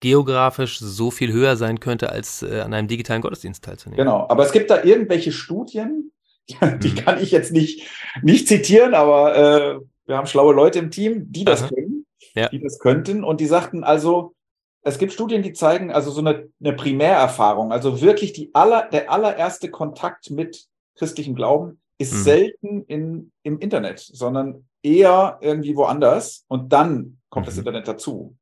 geografisch 0.00 0.78
so 0.78 1.10
viel 1.10 1.32
höher 1.32 1.56
sein 1.56 1.80
könnte, 1.80 2.10
als 2.10 2.42
äh, 2.42 2.60
an 2.60 2.74
einem 2.74 2.88
digitalen 2.88 3.22
Gottesdienst 3.22 3.64
teilzunehmen. 3.64 3.96
Genau, 4.04 4.26
aber 4.28 4.44
es 4.44 4.52
gibt 4.52 4.70
da 4.70 4.84
irgendwelche 4.84 5.32
Studien, 5.32 6.12
die 6.82 6.88
Mhm. 6.90 6.94
kann 6.96 7.22
ich 7.22 7.30
jetzt 7.30 7.52
nicht, 7.52 7.88
nicht 8.22 8.46
zitieren, 8.48 8.94
aber 8.94 9.36
äh, 9.36 9.80
wir 10.06 10.16
haben 10.16 10.26
schlaue 10.26 10.54
Leute 10.54 10.78
im 10.78 10.90
Team, 10.90 11.32
die 11.32 11.44
das 11.44 11.62
Aha. 11.62 11.68
können, 11.70 12.06
Ja. 12.34 12.48
die 12.48 12.60
das 12.60 12.78
könnten. 12.78 13.24
Und 13.24 13.40
die 13.40 13.46
sagten 13.46 13.84
also, 13.84 14.34
es 14.82 14.98
gibt 14.98 15.12
Studien, 15.12 15.42
die 15.42 15.52
zeigen 15.52 15.90
also 15.90 16.10
so 16.10 16.20
eine, 16.20 16.48
eine 16.60 16.72
Primärerfahrung, 16.74 17.72
also 17.72 18.00
wirklich 18.00 18.32
die 18.32 18.50
aller, 18.54 18.88
der 18.90 19.10
allererste 19.10 19.70
Kontakt 19.70 20.30
mit 20.30 20.66
christlichem 20.96 21.34
Glauben 21.34 21.80
ist 21.98 22.12
Mhm. 22.12 22.22
selten 22.22 22.82
in, 22.84 23.32
im 23.42 23.58
Internet, 23.58 24.00
sondern 24.00 24.66
eher 24.82 25.38
irgendwie 25.40 25.76
woanders 25.76 26.44
und 26.48 26.72
dann 26.72 27.18
kommt 27.30 27.46
das 27.46 27.54
Mhm. 27.54 27.60
Internet 27.60 27.88
dazu. 27.88 28.36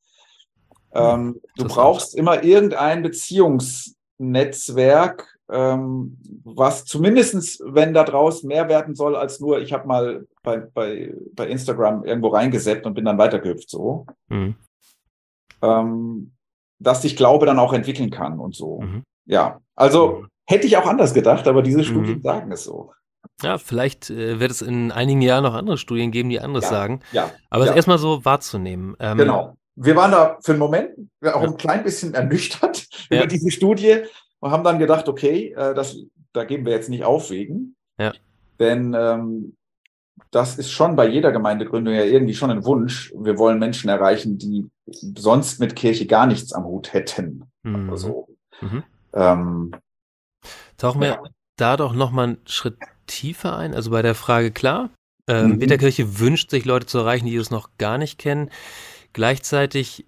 Ähm, 0.92 1.40
du 1.56 1.64
brauchst 1.64 2.14
immer 2.14 2.42
irgendein 2.44 3.02
Beziehungsnetzwerk, 4.18 5.38
ähm, 5.50 6.18
was 6.44 6.84
zumindestens, 6.84 7.60
wenn 7.64 7.92
da 7.94 8.04
draußen 8.04 8.46
mehr 8.48 8.68
werden 8.68 8.94
soll 8.94 9.16
als 9.16 9.40
nur, 9.40 9.60
ich 9.60 9.72
habe 9.72 9.86
mal 9.88 10.26
bei, 10.42 10.58
bei, 10.58 11.12
bei 11.34 11.48
Instagram 11.48 12.04
irgendwo 12.04 12.28
reingesetzt 12.28 12.86
und 12.86 12.94
bin 12.94 13.04
dann 13.04 13.18
weitergehüpft 13.18 13.68
so, 13.68 14.06
Mhm. 14.28 14.54
ähm, 15.62 16.32
dass 16.78 17.02
sich 17.02 17.16
Glaube 17.16 17.46
dann 17.46 17.58
auch 17.58 17.72
entwickeln 17.72 18.10
kann 18.10 18.38
und 18.38 18.54
so. 18.54 18.80
Mhm. 18.80 19.02
Ja, 19.26 19.60
also 19.74 20.18
Mhm. 20.22 20.28
hätte 20.46 20.66
ich 20.66 20.76
auch 20.76 20.86
anders 20.86 21.12
gedacht, 21.14 21.46
aber 21.48 21.62
diese 21.62 21.84
Studien 21.84 22.18
Mhm. 22.18 22.22
sagen 22.22 22.52
es 22.52 22.64
so. 22.64 22.92
Ja, 23.42 23.58
vielleicht 23.58 24.10
äh, 24.10 24.40
wird 24.40 24.50
es 24.50 24.62
in 24.62 24.92
einigen 24.92 25.22
Jahren 25.22 25.42
noch 25.44 25.54
andere 25.54 25.78
Studien 25.78 26.10
geben, 26.10 26.28
die 26.30 26.40
anderes 26.40 26.64
Ja. 26.64 26.70
sagen. 26.70 27.00
Ja, 27.12 27.32
Aber 27.50 27.62
es 27.64 27.68
Ja. 27.68 27.72
ist 27.72 27.76
erstmal 27.76 27.98
so 27.98 28.24
wahrzunehmen. 28.24 28.96
Ähm, 29.00 29.18
genau. 29.18 29.56
Wir 29.76 29.96
waren 29.96 30.12
da 30.12 30.38
für 30.40 30.52
einen 30.52 30.60
Moment 30.60 30.90
auch 31.24 31.42
ein 31.42 31.56
klein 31.56 31.82
bisschen 31.82 32.14
ernüchtert 32.14 32.86
über 33.10 33.26
diese 33.26 33.50
Studie 33.50 34.02
und 34.38 34.50
haben 34.52 34.62
dann 34.64 34.78
gedacht, 34.78 35.08
okay, 35.08 35.52
äh, 35.56 35.74
das, 35.74 35.96
da 36.32 36.44
geben 36.44 36.64
wir 36.64 36.72
jetzt 36.72 36.88
nicht 36.88 37.04
auf 37.04 37.30
wegen. 37.30 37.74
Ja. 37.98 38.12
Denn 38.60 38.94
ähm, 38.96 39.56
das 40.30 40.58
ist 40.58 40.70
schon 40.70 40.94
bei 40.94 41.08
jeder 41.08 41.32
Gemeindegründung 41.32 41.92
ja 41.92 42.04
irgendwie 42.04 42.34
schon 42.34 42.50
ein 42.52 42.64
Wunsch. 42.64 43.12
Wir 43.16 43.36
wollen 43.36 43.58
Menschen 43.58 43.88
erreichen, 43.90 44.38
die 44.38 44.68
sonst 44.86 45.58
mit 45.58 45.74
Kirche 45.74 46.06
gar 46.06 46.26
nichts 46.26 46.52
am 46.52 46.64
Hut 46.64 46.92
hätten. 46.92 47.50
Mhm. 47.62 47.90
Also, 47.90 48.28
Mhm. 48.60 48.84
ähm, 49.12 49.74
Tauchen 50.76 51.00
wir 51.00 51.20
da 51.56 51.76
doch 51.76 51.94
nochmal 51.94 52.24
einen 52.26 52.38
Schritt 52.46 52.76
tiefer 53.06 53.56
ein. 53.56 53.74
Also 53.74 53.90
bei 53.90 54.02
der 54.02 54.14
Frage 54.14 54.50
klar, 54.50 54.90
ähm, 55.28 55.52
Mhm. 55.52 55.60
Winterkirche 55.60 56.18
wünscht 56.18 56.50
sich 56.50 56.64
Leute 56.64 56.86
zu 56.86 56.98
erreichen, 56.98 57.26
die 57.26 57.36
es 57.36 57.50
noch 57.50 57.70
gar 57.78 57.98
nicht 57.98 58.18
kennen. 58.18 58.50
Gleichzeitig 59.12 60.06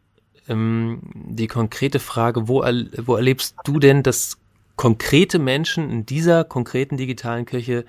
ähm, 0.48 1.00
die 1.14 1.46
konkrete 1.46 1.98
Frage, 1.98 2.48
wo, 2.48 2.62
erl- 2.62 2.90
wo 3.06 3.16
erlebst 3.16 3.56
du 3.64 3.78
denn, 3.78 4.02
dass 4.02 4.38
konkrete 4.76 5.38
Menschen 5.38 5.90
in 5.90 6.06
dieser 6.06 6.44
konkreten 6.44 6.96
digitalen 6.96 7.46
Kirche 7.46 7.84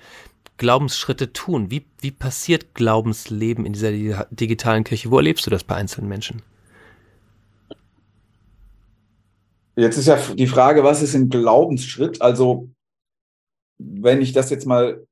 Glaubensschritte 0.56 1.32
tun? 1.32 1.70
Wie, 1.70 1.84
wie 2.00 2.10
passiert 2.10 2.74
Glaubensleben 2.74 3.64
in 3.66 3.74
dieser 3.74 3.92
di- 3.92 4.14
digitalen 4.30 4.84
Kirche? 4.84 5.10
Wo 5.10 5.18
erlebst 5.18 5.46
du 5.46 5.50
das 5.50 5.64
bei 5.64 5.76
einzelnen 5.76 6.08
Menschen? 6.08 6.42
Jetzt 9.76 9.96
ist 9.96 10.06
ja 10.06 10.16
die 10.16 10.48
Frage, 10.48 10.82
was 10.82 11.02
ist 11.02 11.14
ein 11.14 11.28
Glaubensschritt? 11.28 12.20
Also, 12.20 12.68
wenn 13.78 14.20
ich 14.20 14.32
das 14.32 14.50
jetzt 14.50 14.66
mal, 14.66 15.06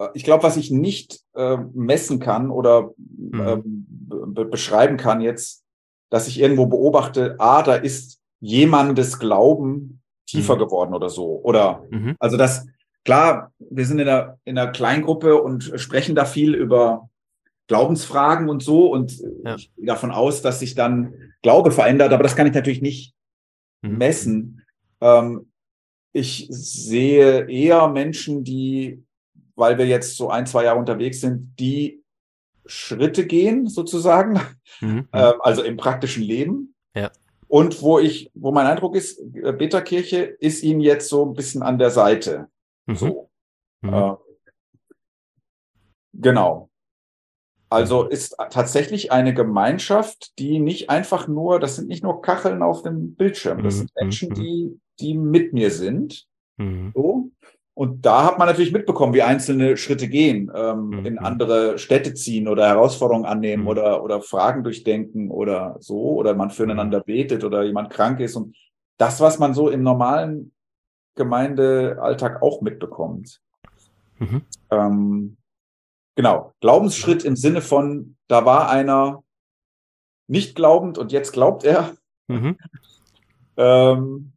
äh, 0.00 0.08
ich 0.14 0.24
glaube, 0.24 0.42
was 0.42 0.56
ich 0.56 0.70
nicht 0.70 1.20
äh, 1.34 1.56
messen 1.74 2.18
kann 2.20 2.50
oder 2.50 2.92
ähm, 3.32 3.86
be 3.88 4.44
beschreiben 4.44 4.96
kann 4.96 5.20
jetzt, 5.20 5.64
dass 6.10 6.28
ich 6.28 6.40
irgendwo 6.40 6.66
beobachte, 6.66 7.36
ah, 7.38 7.62
da 7.62 7.74
ist 7.74 8.20
jemandes 8.40 9.18
Glauben 9.18 10.00
tiefer 10.26 10.54
Mhm. 10.56 10.60
geworden 10.60 10.94
oder 10.94 11.08
so. 11.08 11.40
Oder 11.42 11.84
Mhm. 11.90 12.16
also 12.18 12.36
das, 12.36 12.66
klar, 13.04 13.52
wir 13.58 13.84
sind 13.86 13.98
in 13.98 14.08
einer, 14.08 14.38
in 14.44 14.56
einer 14.58 14.70
Kleingruppe 14.72 15.40
und 15.42 15.72
sprechen 15.76 16.14
da 16.14 16.24
viel 16.24 16.54
über 16.54 17.08
Glaubensfragen 17.66 18.48
und 18.48 18.62
so 18.62 18.92
und 18.92 19.18
Ja. 19.44 19.54
ich 19.56 19.74
gehe 19.74 19.86
davon 19.86 20.10
aus, 20.10 20.42
dass 20.42 20.60
sich 20.60 20.74
dann 20.74 21.14
Glaube 21.42 21.70
verändert, 21.70 22.12
aber 22.12 22.22
das 22.22 22.36
kann 22.36 22.46
ich 22.46 22.54
natürlich 22.54 22.82
nicht 22.82 23.14
Mhm. 23.82 23.98
messen. 23.98 24.62
Ähm, 25.00 25.50
ich 26.14 26.46
sehe 26.48 27.50
eher 27.50 27.88
Menschen, 27.88 28.44
die, 28.44 29.02
weil 29.56 29.76
wir 29.78 29.86
jetzt 29.86 30.16
so 30.16 30.30
ein, 30.30 30.46
zwei 30.46 30.64
Jahre 30.64 30.78
unterwegs 30.78 31.20
sind, 31.20 31.54
die 31.58 32.02
Schritte 32.66 33.26
gehen, 33.26 33.66
sozusagen, 33.68 34.40
Mhm. 34.80 35.08
ähm, 35.12 35.34
also 35.40 35.62
im 35.62 35.76
praktischen 35.76 36.22
Leben. 36.22 36.74
Ja. 36.94 37.10
Und 37.48 37.82
wo 37.82 37.98
ich, 37.98 38.30
wo 38.34 38.52
mein 38.52 38.66
Eindruck 38.66 38.96
ist, 38.96 39.20
Beta-Kirche 39.32 40.22
ist 40.22 40.62
ihnen 40.62 40.80
jetzt 40.80 41.08
so 41.08 41.26
ein 41.26 41.34
bisschen 41.34 41.62
an 41.62 41.78
der 41.78 41.90
Seite. 41.90 42.48
Mhm. 42.86 42.94
So. 42.96 43.30
Mhm. 43.82 43.92
Äh, 43.92 44.14
genau. 46.14 46.70
Also 47.70 48.04
ist 48.04 48.36
tatsächlich 48.50 49.10
eine 49.10 49.34
Gemeinschaft, 49.34 50.38
die 50.38 50.60
nicht 50.60 50.90
einfach 50.90 51.26
nur, 51.26 51.58
das 51.58 51.76
sind 51.76 51.88
nicht 51.88 52.04
nur 52.04 52.22
Kacheln 52.22 52.62
auf 52.62 52.82
dem 52.82 53.14
Bildschirm, 53.16 53.64
das 53.64 53.74
Mhm, 53.74 53.78
sind 53.78 53.92
Menschen, 54.00 54.28
mhm. 54.30 54.34
die, 54.34 54.80
die 55.00 55.14
mit 55.14 55.52
mir 55.52 55.70
sind. 55.70 56.26
Mhm. 56.56 56.92
So. 56.94 57.30
Und 57.76 58.06
da 58.06 58.24
hat 58.24 58.38
man 58.38 58.46
natürlich 58.46 58.72
mitbekommen, 58.72 59.14
wie 59.14 59.22
einzelne 59.22 59.76
Schritte 59.76 60.08
gehen, 60.08 60.50
ähm, 60.54 60.90
Mhm. 60.90 61.06
in 61.06 61.18
andere 61.18 61.76
Städte 61.78 62.14
ziehen 62.14 62.46
oder 62.46 62.68
Herausforderungen 62.68 63.24
annehmen 63.26 63.64
Mhm. 63.64 63.68
oder, 63.68 64.04
oder 64.04 64.20
Fragen 64.22 64.62
durchdenken 64.62 65.28
oder 65.30 65.76
so, 65.80 66.12
oder 66.14 66.34
man 66.34 66.50
füreinander 66.50 67.00
betet 67.00 67.42
oder 67.42 67.64
jemand 67.64 67.90
krank 67.90 68.20
ist. 68.20 68.36
Und 68.36 68.56
das, 68.96 69.20
was 69.20 69.40
man 69.40 69.54
so 69.54 69.70
im 69.70 69.82
normalen 69.82 70.52
Gemeindealltag 71.16 72.42
auch 72.42 72.60
mitbekommt. 72.60 73.40
Mhm. 74.20 74.42
Ähm, 74.70 75.36
genau, 76.14 76.52
Glaubensschritt 76.60 77.24
im 77.24 77.34
Sinne 77.34 77.60
von, 77.60 78.16
da 78.28 78.44
war 78.44 78.70
einer 78.70 79.24
nicht 80.28 80.54
glaubend 80.54 80.96
und 80.96 81.10
jetzt 81.10 81.32
glaubt 81.32 81.64
er. 81.64 81.96
Mhm. 82.28 82.56
Ähm, 83.56 84.33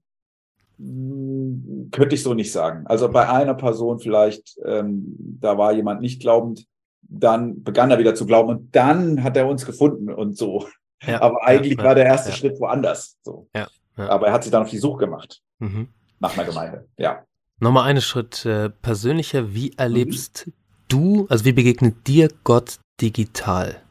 könnte 0.79 2.15
ich 2.15 2.23
so 2.23 2.33
nicht 2.33 2.51
sagen. 2.51 2.85
Also 2.87 3.09
bei 3.09 3.27
einer 3.29 3.55
Person 3.55 3.99
vielleicht, 3.99 4.57
ähm, 4.65 5.15
da 5.41 5.57
war 5.57 5.73
jemand 5.73 6.01
nicht 6.01 6.21
glaubend, 6.21 6.65
dann 7.01 7.63
begann 7.63 7.89
er 7.89 7.99
wieder 7.99 8.13
zu 8.15 8.25
glauben 8.25 8.49
und 8.49 8.75
dann 8.75 9.23
hat 9.23 9.37
er 9.37 9.47
uns 9.47 9.65
gefunden 9.65 10.11
und 10.11 10.37
so. 10.37 10.67
Ja, 11.05 11.21
Aber 11.21 11.43
eigentlich 11.43 11.77
ja, 11.77 11.83
war 11.83 11.95
der 11.95 12.05
erste 12.05 12.29
ja. 12.31 12.35
Schritt 12.35 12.59
woanders. 12.59 13.17
So. 13.23 13.47
Aber 13.95 14.27
er 14.27 14.33
hat 14.33 14.43
sich 14.43 14.51
dann 14.51 14.63
auf 14.63 14.69
die 14.69 14.77
Suche 14.79 14.99
gemacht 14.99 15.41
Mhm. 15.59 15.87
nach 16.19 16.37
einer 16.37 16.45
Gemeinde. 16.47 16.87
Ja. 16.97 17.23
Nochmal 17.59 17.89
einen 17.89 18.01
Schritt 18.01 18.45
äh, 18.45 18.69
persönlicher. 18.69 19.53
Wie 19.55 19.69
Mhm. 19.69 19.75
erlebst 19.77 20.51
du, 20.87 21.25
also 21.29 21.45
wie 21.45 21.53
begegnet 21.53 22.07
dir 22.07 22.29
Gott 22.43 22.79
digital? 23.01 23.81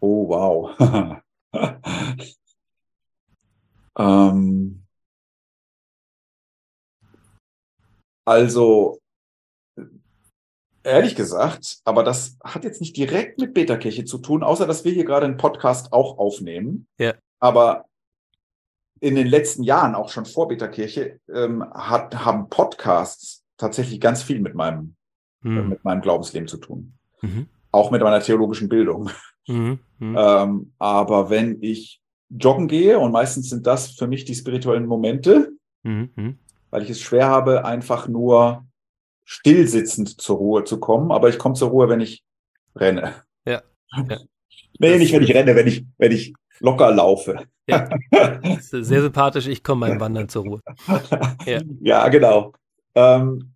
Oh, 0.00 0.28
wow. 0.28 0.70
ähm, 3.96 4.82
also, 8.24 9.00
ehrlich 10.82 11.14
gesagt, 11.14 11.80
aber 11.84 12.04
das 12.04 12.38
hat 12.44 12.64
jetzt 12.64 12.80
nicht 12.80 12.96
direkt 12.96 13.40
mit 13.40 13.54
Beta-Kirche 13.54 14.04
zu 14.04 14.18
tun, 14.18 14.42
außer 14.42 14.66
dass 14.66 14.84
wir 14.84 14.92
hier 14.92 15.04
gerade 15.04 15.26
einen 15.26 15.36
Podcast 15.36 15.92
auch 15.92 16.18
aufnehmen. 16.18 16.86
Ja. 16.98 17.14
Aber 17.40 17.84
in 19.00 19.14
den 19.14 19.26
letzten 19.26 19.62
Jahren, 19.62 19.94
auch 19.94 20.08
schon 20.08 20.24
vor 20.24 20.48
Beta-Kirche, 20.48 21.20
ähm, 21.32 21.64
hat, 21.72 22.24
haben 22.24 22.48
Podcasts 22.48 23.44
tatsächlich 23.56 24.00
ganz 24.00 24.22
viel 24.22 24.40
mit 24.40 24.54
meinem, 24.54 24.96
Hm. 25.42 25.68
mit 25.68 25.84
meinem 25.84 26.00
Glaubensleben 26.00 26.48
zu 26.48 26.56
tun. 26.56 26.94
Mhm. 27.20 27.48
Auch 27.70 27.90
mit 27.90 28.02
meiner 28.02 28.20
theologischen 28.20 28.68
Bildung. 28.68 29.10
Mhm. 29.46 29.78
Mhm. 29.98 30.16
Ähm, 30.18 30.72
aber 30.78 31.30
wenn 31.30 31.62
ich 31.62 32.00
joggen 32.30 32.68
gehe, 32.68 32.98
und 32.98 33.12
meistens 33.12 33.50
sind 33.50 33.66
das 33.66 33.90
für 33.92 34.06
mich 34.06 34.24
die 34.24 34.34
spirituellen 34.34 34.86
Momente, 34.86 35.52
Mhm. 35.82 36.10
Mhm. 36.16 36.38
weil 36.70 36.82
ich 36.82 36.90
es 36.90 37.00
schwer 37.00 37.28
habe, 37.28 37.64
einfach 37.64 38.08
nur 38.08 38.64
stillsitzend 39.24 40.20
zur 40.20 40.36
Ruhe 40.36 40.64
zu 40.64 40.80
kommen. 40.80 41.12
Aber 41.12 41.28
ich 41.28 41.38
komme 41.38 41.54
zur 41.54 41.70
Ruhe, 41.70 41.88
wenn 41.88 42.00
ich 42.00 42.24
renne. 42.74 43.14
Ja. 43.46 43.62
Ja. 44.08 44.18
Nee, 44.78 44.98
nicht 44.98 45.12
wenn 45.14 45.22
ich 45.22 45.32
renne, 45.34 45.56
wenn 45.56 45.66
ich, 45.66 45.86
wenn 45.96 46.12
ich 46.12 46.34
locker 46.60 46.90
laufe. 46.92 47.44
Ja. 47.66 47.88
Das 48.10 48.68
Sehr 48.70 49.00
sympathisch, 49.00 49.46
ich 49.46 49.62
komme 49.64 49.88
beim 49.88 50.00
Wandern 50.00 50.28
zur 50.28 50.44
Ruhe. 50.44 50.60
Ja. 51.46 51.60
ja, 51.80 52.08
genau. 52.08 52.52
Ähm, 52.94 53.52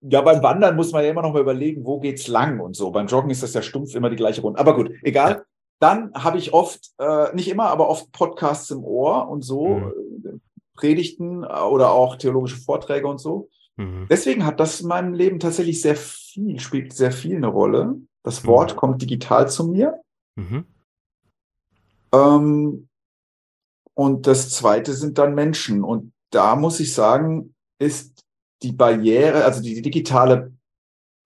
ja, 0.00 0.22
beim 0.22 0.42
Wandern 0.42 0.76
muss 0.76 0.92
man 0.92 1.04
ja 1.04 1.10
immer 1.10 1.22
noch 1.22 1.32
mal 1.32 1.42
überlegen, 1.42 1.84
wo 1.84 2.00
geht's 2.00 2.28
lang 2.28 2.60
und 2.60 2.74
so. 2.76 2.90
Beim 2.92 3.08
Joggen 3.08 3.30
ist 3.30 3.42
das 3.42 3.52
ja 3.54 3.60
stumpf 3.62 3.94
immer 3.94 4.08
die 4.08 4.16
gleiche 4.16 4.40
Runde. 4.40 4.58
Aber 4.58 4.74
gut, 4.74 4.90
egal. 5.02 5.44
Dann 5.78 6.12
habe 6.14 6.38
ich 6.38 6.52
oft, 6.52 6.92
äh, 6.98 7.34
nicht 7.34 7.48
immer, 7.48 7.68
aber 7.68 7.88
oft 7.88 8.10
Podcasts 8.12 8.70
im 8.70 8.82
Ohr 8.82 9.28
und 9.28 9.42
so, 9.42 9.92
äh, 10.24 10.38
Predigten 10.74 11.44
äh, 11.44 11.60
oder 11.60 11.90
auch 11.90 12.16
theologische 12.16 12.56
Vorträge 12.56 13.06
und 13.06 13.18
so. 13.18 13.50
Mhm. 13.76 14.06
Deswegen 14.08 14.46
hat 14.46 14.58
das 14.60 14.80
in 14.80 14.88
meinem 14.88 15.12
Leben 15.12 15.38
tatsächlich 15.38 15.82
sehr 15.82 15.96
viel, 15.96 16.58
spielt 16.60 16.92
sehr 16.92 17.12
viel 17.12 17.36
eine 17.36 17.48
Rolle. 17.48 17.96
Das 18.22 18.42
Mhm. 18.42 18.48
Wort 18.48 18.76
kommt 18.76 19.02
digital 19.02 19.48
zu 19.48 19.68
mir. 19.68 20.00
Mhm. 20.36 20.64
Ähm, 22.12 22.88
und 23.94 24.26
das 24.26 24.50
zweite 24.50 24.94
sind 24.94 25.18
dann 25.18 25.34
Menschen. 25.34 25.82
Und 25.84 26.12
da 26.30 26.56
muss 26.56 26.80
ich 26.80 26.92
sagen, 26.92 27.54
ist 27.78 28.24
die 28.62 28.72
Barriere, 28.72 29.44
also 29.44 29.62
die 29.62 29.80
digitale 29.82 30.52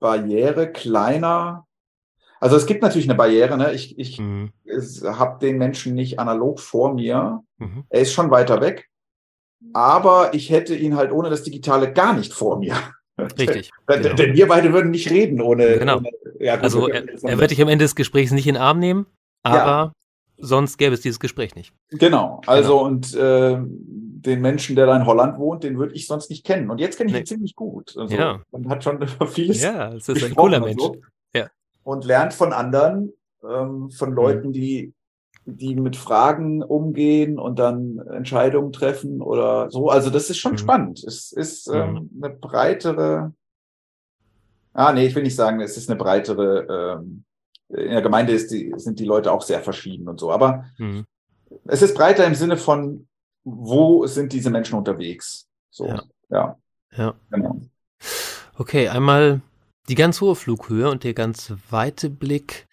Barriere 0.01 0.71
kleiner. 0.73 1.67
Also 2.41 2.57
es 2.57 2.67
gibt 2.67 2.83
natürlich 2.83 3.09
eine 3.09 3.17
Barriere, 3.17 3.57
ne? 3.59 3.73
Ich, 3.75 3.99
ich 3.99 4.19
Mhm. 4.19 4.51
habe 5.05 5.39
den 5.41 5.59
Menschen 5.59 5.95
nicht 5.95 6.19
analog 6.19 6.59
vor 6.59 6.95
mir. 6.95 7.43
Mhm. 7.59 7.85
Er 7.91 8.01
ist 8.01 8.13
schon 8.13 8.31
weiter 8.31 8.61
weg. 8.61 8.89
Aber 9.75 10.33
ich 10.33 10.51
hätte 10.51 10.75
ihn 10.75 10.97
halt 10.97 11.13
ohne 11.13 11.29
das 11.29 11.43
Digitale 11.43 11.93
gar 11.93 12.15
nicht 12.15 12.33
vor 12.33 12.59
mir. 12.59 12.75
Richtig. 13.39 13.71
Denn, 13.89 14.03
genau. 14.03 14.15
denn 14.15 14.35
wir 14.35 14.49
beide 14.49 14.73
würden 14.73 14.91
nicht 14.91 15.11
reden 15.11 15.41
ohne. 15.43 15.79
Genau. 15.79 15.99
ohne 15.99 16.11
ja, 16.39 16.57
gut, 16.57 16.65
Also 16.65 16.89
er, 16.89 17.05
er 17.23 17.39
wird 17.39 17.51
dich 17.51 17.61
am 17.61 17.69
Ende 17.69 17.85
des 17.85 17.95
Gesprächs 17.95 18.33
nicht 18.33 18.47
in 18.47 18.55
den 18.55 18.63
Arm 18.63 18.79
nehmen, 18.79 19.05
aber 19.43 19.93
sonst 20.39 20.79
gäbe 20.79 20.95
es 20.95 21.03
dieses 21.03 21.21
Gespräch 21.21 21.55
nicht. 21.55 21.75
Genau, 21.91 22.41
also 22.47 22.81
und 22.81 23.15
äh, 23.15 23.59
den 23.61 24.41
Menschen, 24.41 24.75
der 24.77 24.87
da 24.87 24.97
in 24.97 25.05
Holland 25.05 25.39
wohnt, 25.39 25.65
den 25.65 25.79
würde 25.79 25.95
ich 25.95 26.07
sonst 26.07 26.31
nicht 26.31 26.47
kennen. 26.47 26.71
Und 26.71 26.79
jetzt 26.79 26.97
kenne 26.97 27.09
ich 27.09 27.13
Nee. 27.15 27.21
ihn 27.21 27.27
ziemlich 27.27 27.55
gut. 27.55 27.95
Also 27.99 28.15
Ja. 28.17 28.41
man 28.53 28.67
hat 28.71 28.83
schon 28.83 28.97
über 29.03 29.07
vieles 29.27 29.63
Ja, 29.63 29.93
es 29.93 30.09
ist 30.09 30.25
ein 30.25 30.35
cooler 30.35 30.61
Mensch. 30.61 30.81
so. 30.81 30.97
Und 31.91 32.05
lernt 32.05 32.35
von 32.35 32.53
anderen, 32.53 33.13
ähm, 33.43 33.91
von 33.91 34.13
Leuten, 34.13 34.53
die, 34.53 34.95
die 35.45 35.75
mit 35.75 35.97
Fragen 35.97 36.63
umgehen 36.63 37.37
und 37.37 37.59
dann 37.59 37.99
Entscheidungen 37.99 38.71
treffen 38.71 39.21
oder 39.21 39.69
so. 39.73 39.89
Also 39.91 40.09
das 40.09 40.31
ist 40.31 40.39
schon 40.39 40.53
Mhm. 40.53 40.59
spannend. 40.59 41.05
Es 41.05 41.33
ist 41.33 41.67
ähm, 41.67 42.09
eine 42.23 42.31
breitere, 42.33 43.33
ah 44.73 44.93
nee, 44.93 45.05
ich 45.05 45.17
will 45.17 45.25
nicht 45.25 45.35
sagen, 45.35 45.61
es 45.61 45.77
ist 45.77 45.91
eine 45.91 45.99
breitere, 45.99 47.01
ähm, 47.01 47.25
in 47.71 47.91
der 47.91 48.03
Gemeinde 48.03 48.35
ist 48.35 48.53
die, 48.53 48.73
sind 48.77 49.01
die 49.01 49.05
Leute 49.05 49.33
auch 49.33 49.43
sehr 49.43 49.61
verschieden 49.61 50.09
und 50.09 50.21
so. 50.21 50.31
Aber 50.31 50.67
Mhm. 50.79 51.05
es 51.65 51.83
ist 51.83 51.97
breiter 51.97 52.25
im 52.25 52.37
Sinne 52.37 52.57
von, 52.57 53.09
wo 53.43 54.07
sind 54.07 54.33
diese 54.33 54.51
Menschen 54.51 54.79
unterwegs? 54.79 55.49
So, 55.71 55.89
Ja. 55.89 56.03
ja, 56.31 56.57
Ja. 56.97 57.15
genau. 57.31 57.61
Okay, 58.59 58.89
einmal 58.89 59.41
die 59.91 59.95
ganz 59.95 60.21
hohe 60.21 60.35
Flughöhe 60.35 60.91
und 60.91 61.05
der 61.05 61.15
ganz 61.15 61.53
weite 61.69 62.09
Blick. 62.09 62.69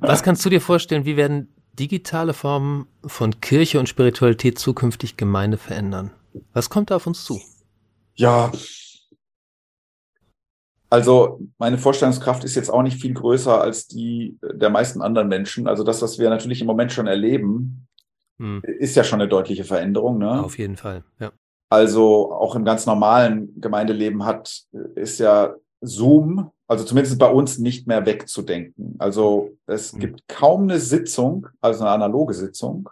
Was 0.00 0.22
kannst 0.22 0.44
du 0.44 0.48
dir 0.48 0.60
vorstellen, 0.60 1.04
wie 1.04 1.16
werden 1.16 1.52
digitale 1.74 2.32
Formen 2.32 2.86
von 3.04 3.40
Kirche 3.40 3.78
und 3.78 3.88
Spiritualität 3.88 4.58
zukünftig 4.58 5.16
Gemeinde 5.16 5.58
verändern? 5.58 6.10
Was 6.52 6.70
kommt 6.70 6.90
da 6.90 6.96
auf 6.96 7.06
uns 7.06 7.24
zu? 7.24 7.40
Ja. 8.14 8.50
Also 10.88 11.40
meine 11.58 11.78
Vorstellungskraft 11.78 12.44
ist 12.44 12.54
jetzt 12.54 12.70
auch 12.70 12.82
nicht 12.82 13.00
viel 13.00 13.14
größer 13.14 13.60
als 13.60 13.86
die 13.86 14.38
der 14.42 14.70
meisten 14.70 15.02
anderen 15.02 15.28
Menschen. 15.28 15.68
Also 15.68 15.84
das, 15.84 16.00
was 16.02 16.18
wir 16.18 16.30
natürlich 16.30 16.60
im 16.62 16.66
Moment 16.66 16.92
schon 16.92 17.06
erleben, 17.06 17.86
Hm, 18.40 18.62
ist 18.64 18.96
ja 18.96 19.04
schon 19.04 19.20
eine 19.20 19.28
deutliche 19.28 19.64
Veränderung. 19.64 20.16
Ne? 20.18 20.42
auf 20.42 20.58
jeden 20.58 20.78
Fall, 20.78 21.04
ja. 21.18 21.30
Also 21.68 22.32
auch 22.32 22.56
im 22.56 22.64
ganz 22.64 22.86
normalen 22.86 23.60
Gemeindeleben 23.60 24.24
hat, 24.24 24.62
ist 24.96 25.20
ja 25.20 25.54
Zoom, 25.80 26.50
also 26.68 26.84
zumindest 26.84 27.18
bei 27.18 27.30
uns 27.30 27.58
nicht 27.58 27.86
mehr 27.86 28.04
wegzudenken. 28.06 28.96
Also 28.98 29.56
es 29.66 29.92
Mhm. 29.92 30.00
gibt 30.00 30.28
kaum 30.28 30.62
eine 30.64 30.78
Sitzung, 30.78 31.46
also 31.60 31.84
eine 31.84 31.90
analoge 31.90 32.34
Sitzung, 32.34 32.88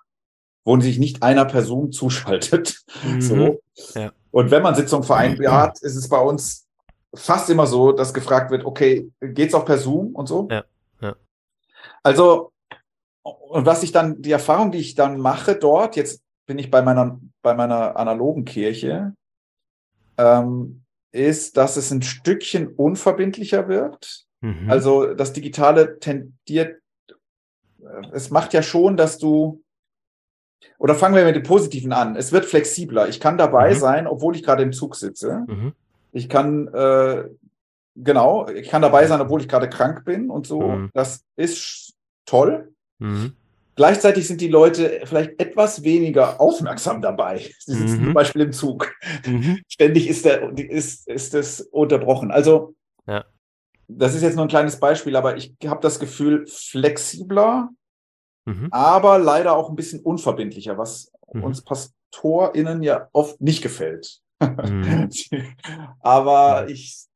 wo 0.65 0.79
sich 0.81 0.99
nicht 0.99 1.23
einer 1.23 1.45
Person 1.45 1.93
zuschaltet. 1.93 2.83
Mhm. 3.05 3.21
So. 3.21 3.61
Ja. 3.95 4.13
Und 4.31 4.51
wenn 4.51 4.63
man 4.63 4.75
Sitzung 4.75 5.03
vereinbart, 5.03 5.83
ist 5.83 5.97
es 5.97 6.09
bei 6.09 6.21
uns 6.21 6.67
fast 7.15 7.49
immer 7.51 7.67
so, 7.67 7.93
dass 7.93 8.13
gefragt 8.13 8.51
wird, 8.51 8.65
okay, 8.65 9.11
geht's 9.21 9.55
auch 9.55 9.65
per 9.65 9.79
Zoom 9.79 10.15
und 10.15 10.27
so? 10.27 10.49
Ja, 10.51 10.65
ja. 11.01 11.17
Also, 12.03 12.53
und 13.23 13.65
was 13.67 13.83
ich 13.83 13.93
dann, 13.93 14.21
die 14.21 14.33
Erfahrung, 14.33 14.71
die 14.73 14.79
ich 14.79 14.95
dann 14.95 15.19
mache 15.19 15.57
dort, 15.57 15.97
jetzt 15.97 16.23
bin 16.47 16.59
ich 16.59 16.71
bei 16.71 16.83
meiner, 16.83 17.19
bei 17.43 17.55
meiner 17.55 17.97
analogen 17.97 18.45
Kirche, 18.45 19.15
ähm, 20.19 20.83
ist, 21.19 21.57
dass 21.57 21.77
es 21.77 21.91
ein 21.91 22.03
Stückchen 22.03 22.69
unverbindlicher 22.69 23.69
wird. 23.69 24.25
Mhm. 24.41 24.71
Also 24.71 25.15
das 25.15 25.33
Digitale 25.33 25.99
tendiert, 25.99 26.81
äh, 27.81 28.07
es 28.13 28.31
macht 28.31 28.53
ja 28.53 28.63
schon, 28.63 28.97
dass 28.97 29.19
du, 29.19 29.63
oder 30.79 30.95
fangen 30.95 31.15
wir 31.17 31.25
mit 31.25 31.37
dem 31.37 31.43
Positiven 31.43 31.93
an, 31.93 32.17
es 32.17 32.33
wird 32.33 32.45
flexibler. 32.45 33.09
Ich 33.09 33.21
kann 33.21 33.37
dabei 33.37 33.75
Mhm. 33.75 33.79
sein, 33.79 34.07
obwohl 34.07 34.37
ich 34.37 34.43
gerade 34.43 34.63
im 34.63 34.73
Zug 34.73 34.97
sitze. 34.97 35.45
Mhm. 35.47 35.73
Ich 36.13 36.29
kann, 36.29 36.69
äh, 36.69 37.25
genau, 37.97 38.49
ich 38.49 38.69
kann 38.69 38.83
dabei 38.83 39.07
sein, 39.07 39.21
obwohl 39.21 39.41
ich 39.41 39.49
gerade 39.49 39.69
krank 39.69 40.05
bin 40.05 40.31
und 40.31 40.47
so. 40.47 40.61
Mhm. 40.63 40.91
Das 40.95 41.25
ist 41.37 41.95
toll. 42.25 42.73
Gleichzeitig 43.79 44.27
sind 44.27 44.41
die 44.41 44.49
Leute 44.49 45.03
vielleicht 45.05 45.41
etwas 45.41 45.85
weniger 45.85 46.41
aufmerksam 46.41 47.01
dabei. 47.01 47.39
Sie 47.61 47.75
sitzen 47.77 48.01
Mhm. 48.01 48.05
zum 48.07 48.13
Beispiel 48.15 48.43
im 48.43 48.53
Zug. 48.53 48.93
Mhm. 49.25 49.61
Ständig 49.69 50.09
ist, 50.09 50.25
der, 50.25 50.51
ist, 50.59 51.07
ist 51.07 51.33
das 51.33 51.61
unterbrochen. 51.61 52.33
Also, 52.33 52.75
Ja. 53.07 53.25
das 53.87 54.17
ist 54.17 54.23
jetzt 54.23 54.35
nur 54.35 54.47
ein 54.47 54.49
kleines 54.49 54.81
Beispiel, 54.81 55.15
aber 55.15 55.37
ich 55.37 55.55
habe 55.65 55.81
das 55.81 56.01
Gefühl, 56.01 56.45
flexibler, 56.49 57.69
Mhm. 58.47 58.67
aber 58.73 59.17
leider 59.21 59.55
auch 59.55 59.69
ein 59.71 59.77
bisschen 59.77 60.01
unverbindlicher, 60.01 60.77
was 60.77 61.13
Mhm. 61.33 61.45
uns 61.45 61.63
PastorInnen 61.63 62.83
ja 62.83 63.09
oft 63.13 63.41
nicht 63.41 63.63
gefällt. 63.63 64.19
Mhm. 64.41 65.09
aber 66.01 66.69
ich, 66.69 67.07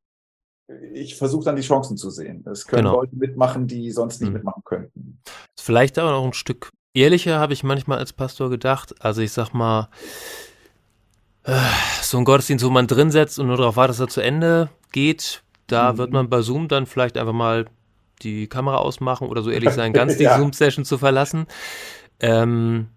ich 0.94 1.16
versuche 1.16 1.44
dann 1.44 1.56
die 1.56 1.62
Chancen 1.62 1.96
zu 1.96 2.10
sehen. 2.10 2.44
Es 2.50 2.66
können 2.66 2.84
Genau. 2.84 2.96
Leute 3.00 3.16
mitmachen, 3.16 3.66
die 3.66 3.90
sonst 3.90 4.20
nicht 4.20 4.30
Mhm. 4.30 4.34
mitmachen 4.34 4.62
könnten. 4.64 5.18
Vielleicht 5.58 5.98
aber 5.98 6.10
noch 6.12 6.24
ein 6.24 6.32
Stück 6.32 6.68
ehrlicher, 6.94 7.38
habe 7.38 7.52
ich 7.52 7.62
manchmal 7.64 7.98
als 7.98 8.12
Pastor 8.12 8.50
gedacht. 8.50 8.94
Also 9.00 9.22
ich 9.22 9.32
sag 9.32 9.52
mal, 9.54 9.88
äh, 11.44 11.52
so 12.02 12.18
ein 12.18 12.24
Gottesdienst, 12.24 12.64
wo 12.64 12.70
man 12.70 12.86
drin 12.86 13.10
setzt 13.10 13.38
und 13.38 13.46
nur 13.48 13.56
darauf 13.56 13.76
wartet, 13.76 13.94
dass 13.94 14.00
er 14.00 14.08
zu 14.08 14.20
Ende 14.20 14.68
geht, 14.92 15.42
da 15.66 15.92
Mhm. 15.92 15.98
wird 15.98 16.12
man 16.12 16.28
bei 16.28 16.42
Zoom 16.42 16.68
dann 16.68 16.86
vielleicht 16.86 17.16
einfach 17.16 17.32
mal 17.32 17.66
die 18.22 18.46
Kamera 18.46 18.76
ausmachen 18.76 19.28
oder 19.28 19.42
so 19.42 19.50
ehrlich 19.50 19.70
sein, 19.74 19.92
ganz 19.92 20.16
die 20.16 20.24
Ja. 20.24 20.36
Zoom-Session 20.38 20.84
zu 20.84 20.98
verlassen. 20.98 21.46
Ähm, 22.20 22.88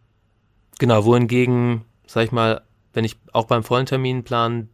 genau, 0.78 1.06
wohingegen, 1.06 1.86
sag 2.06 2.26
ich 2.26 2.32
mal, 2.32 2.62
wenn 2.94 3.06
ich 3.06 3.18
auch 3.34 3.46
beim 3.46 3.64
vollen 3.64 3.86
Terminplan 3.88 4.70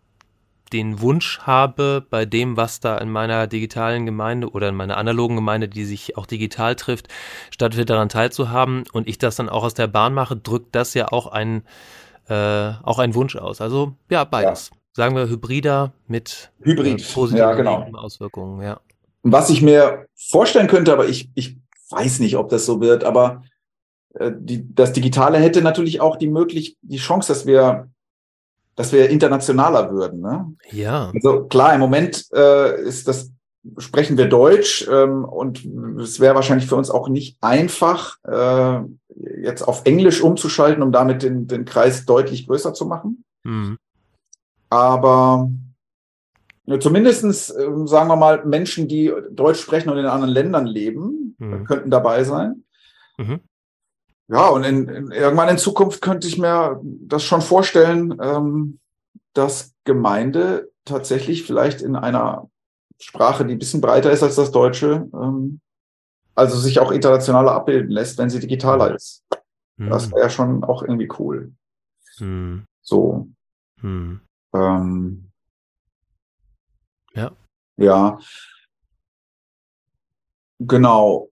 den 0.74 1.02
Wunsch 1.02 1.40
habe, 1.40 2.06
bei 2.10 2.26
dem, 2.26 2.58
was 2.58 2.80
da 2.80 2.98
in 2.98 3.10
meiner 3.10 3.48
digitalen 3.48 4.06
Gemeinde 4.06 4.50
oder 4.50 4.70
in 4.70 4.76
meiner 4.76 4.98
analogen 4.98 5.36
Gemeinde, 5.36 5.68
die 5.68 5.86
sich 5.86 6.18
auch 6.18 6.26
digital 6.26 6.76
trifft, 6.76 7.08
stattfindet, 7.52 7.90
daran 7.90 8.10
teilzuhaben 8.10 8.84
und 8.94 9.08
ich 9.08 9.18
das 9.18 9.36
dann 9.36 9.50
auch 9.50 9.64
aus 9.64 9.74
der 9.74 9.88
Bahn 9.88 10.14
mache, 10.14 10.36
drückt 10.36 10.76
das 10.76 10.94
ja 10.94 11.12
auch 11.12 11.28
ein, 11.28 11.64
äh, 12.28 12.72
auch 12.84 13.00
einen 13.00 13.16
Wunsch 13.16 13.36
aus. 13.36 13.62
Also 13.62 13.94
ja, 14.10 14.24
beides. 14.24 14.72
Sagen 14.94 15.16
wir 15.16 15.30
hybrider 15.30 15.94
mit 16.08 16.52
Hybrid, 16.62 17.02
äh, 17.02 17.14
positiven 17.14 17.38
ja, 17.38 17.54
genau. 17.54 17.88
Auswirkungen, 17.94 18.62
ja. 18.62 18.80
Was 19.24 19.50
ich 19.50 19.62
mir 19.62 20.08
vorstellen 20.16 20.68
könnte, 20.68 20.92
aber 20.92 21.08
ich, 21.08 21.30
ich 21.36 21.58
weiß 21.90 22.20
nicht, 22.20 22.36
ob 22.38 22.50
das 22.50 22.66
so 22.66 22.82
wird, 22.82 23.04
aber 23.04 23.44
äh, 24.16 24.32
die, 24.36 24.74
das 24.74 24.94
Digitale 24.94 25.38
hätte 25.38 25.62
natürlich 25.62 26.02
auch 26.02 26.18
die 26.18 26.28
möglich 26.28 26.78
die 26.82 26.98
Chance, 26.98 27.32
dass 27.32 27.46
wir 27.46 27.90
dass 28.76 28.94
wir 28.94 29.10
internationaler 29.10 29.92
würden. 29.92 30.22
Ne? 30.22 30.54
Ja. 30.72 31.12
Also 31.14 31.46
klar, 31.46 31.74
im 31.74 31.80
Moment 31.80 32.26
äh, 32.34 32.82
ist 32.82 33.08
das 33.08 33.32
sprechen 33.78 34.18
wir 34.18 34.28
Deutsch 34.28 34.88
ähm, 34.92 35.24
und 35.24 35.66
es 36.00 36.20
wäre 36.20 36.36
wahrscheinlich 36.36 36.68
für 36.68 36.76
uns 36.76 36.90
auch 36.90 37.10
nicht 37.10 37.38
einfach, 37.42 38.18
äh, 38.24 38.80
jetzt 39.42 39.62
auf 39.62 39.84
Englisch 39.86 40.22
umzuschalten, 40.22 40.82
um 40.82 40.92
damit 40.92 41.22
den, 41.24 41.48
den 41.48 41.66
Kreis 41.66 42.06
deutlich 42.06 42.48
größer 42.48 42.74
zu 42.74 42.86
machen. 42.86 43.24
Mhm. 43.44 43.78
Aber 44.70 45.52
ja, 46.66 46.80
zumindestens 46.80 47.50
äh, 47.50 47.68
sagen 47.86 48.08
wir 48.08 48.16
mal, 48.16 48.46
Menschen, 48.46 48.88
die 48.88 49.12
Deutsch 49.32 49.60
sprechen 49.60 49.90
und 49.90 49.98
in 49.98 50.06
anderen 50.06 50.34
Ländern 50.34 50.66
leben, 50.66 51.36
mhm. 51.38 51.66
könnten 51.66 51.92
dabei 51.92 52.24
sein. 52.24 52.64
Mhm. 53.18 53.42
Ja, 54.32 54.48
und 54.48 54.64
in, 54.64 54.88
in, 54.88 55.12
irgendwann 55.12 55.50
in 55.50 55.58
Zukunft 55.58 56.02
könnte 56.02 56.26
ich 56.26 56.38
mir 56.38 56.80
das 56.84 57.22
schon 57.22 57.42
vorstellen, 57.42 58.18
ähm, 58.22 58.80
dass 59.34 59.74
Gemeinde 59.84 60.72
tatsächlich 60.86 61.44
vielleicht 61.44 61.82
in 61.82 61.98
einer 61.98 62.50
Sprache, 62.98 63.46
die 63.46 63.56
ein 63.56 63.60
bisschen 63.60 63.82
breiter 63.82 64.10
ist 64.10 64.24
als 64.24 64.36
das 64.36 64.52
Deutsche, 64.52 65.10
ähm, 65.14 65.60
also 66.34 66.58
sich 66.58 66.80
auch 66.80 66.92
internationaler 66.92 67.52
abbilden 67.52 67.92
lässt, 67.92 68.18
wenn 68.20 68.30
sie 68.30 68.40
digitaler 68.40 68.96
ist. 68.96 69.26
Mhm. 69.76 69.90
Das 69.90 70.10
wäre 70.14 70.30
schon 70.30 70.64
auch 70.64 70.82
irgendwie 70.82 71.10
cool. 71.20 71.52
Mhm. 72.20 72.66
So. 72.82 73.28
Mhm. 73.82 74.22
Ähm, 74.54 75.30
ja. 77.14 77.32
Ja. 77.76 78.18
Genau. 80.60 81.31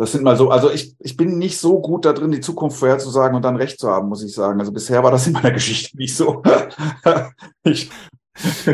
Das 0.00 0.12
sind 0.12 0.24
mal 0.24 0.34
so, 0.34 0.48
also 0.48 0.70
ich, 0.70 0.96
ich 0.98 1.14
bin 1.14 1.36
nicht 1.36 1.58
so 1.58 1.78
gut 1.78 2.06
da 2.06 2.14
drin, 2.14 2.30
die 2.30 2.40
Zukunft 2.40 2.78
vorherzusagen 2.78 3.36
und 3.36 3.42
dann 3.42 3.56
recht 3.56 3.78
zu 3.78 3.90
haben, 3.90 4.08
muss 4.08 4.24
ich 4.24 4.32
sagen. 4.32 4.58
Also 4.58 4.72
bisher 4.72 5.02
war 5.02 5.10
das 5.10 5.26
in 5.26 5.34
meiner 5.34 5.50
Geschichte 5.50 5.94
nicht 5.98 6.16
so. 6.16 6.42
ich, 7.64 7.90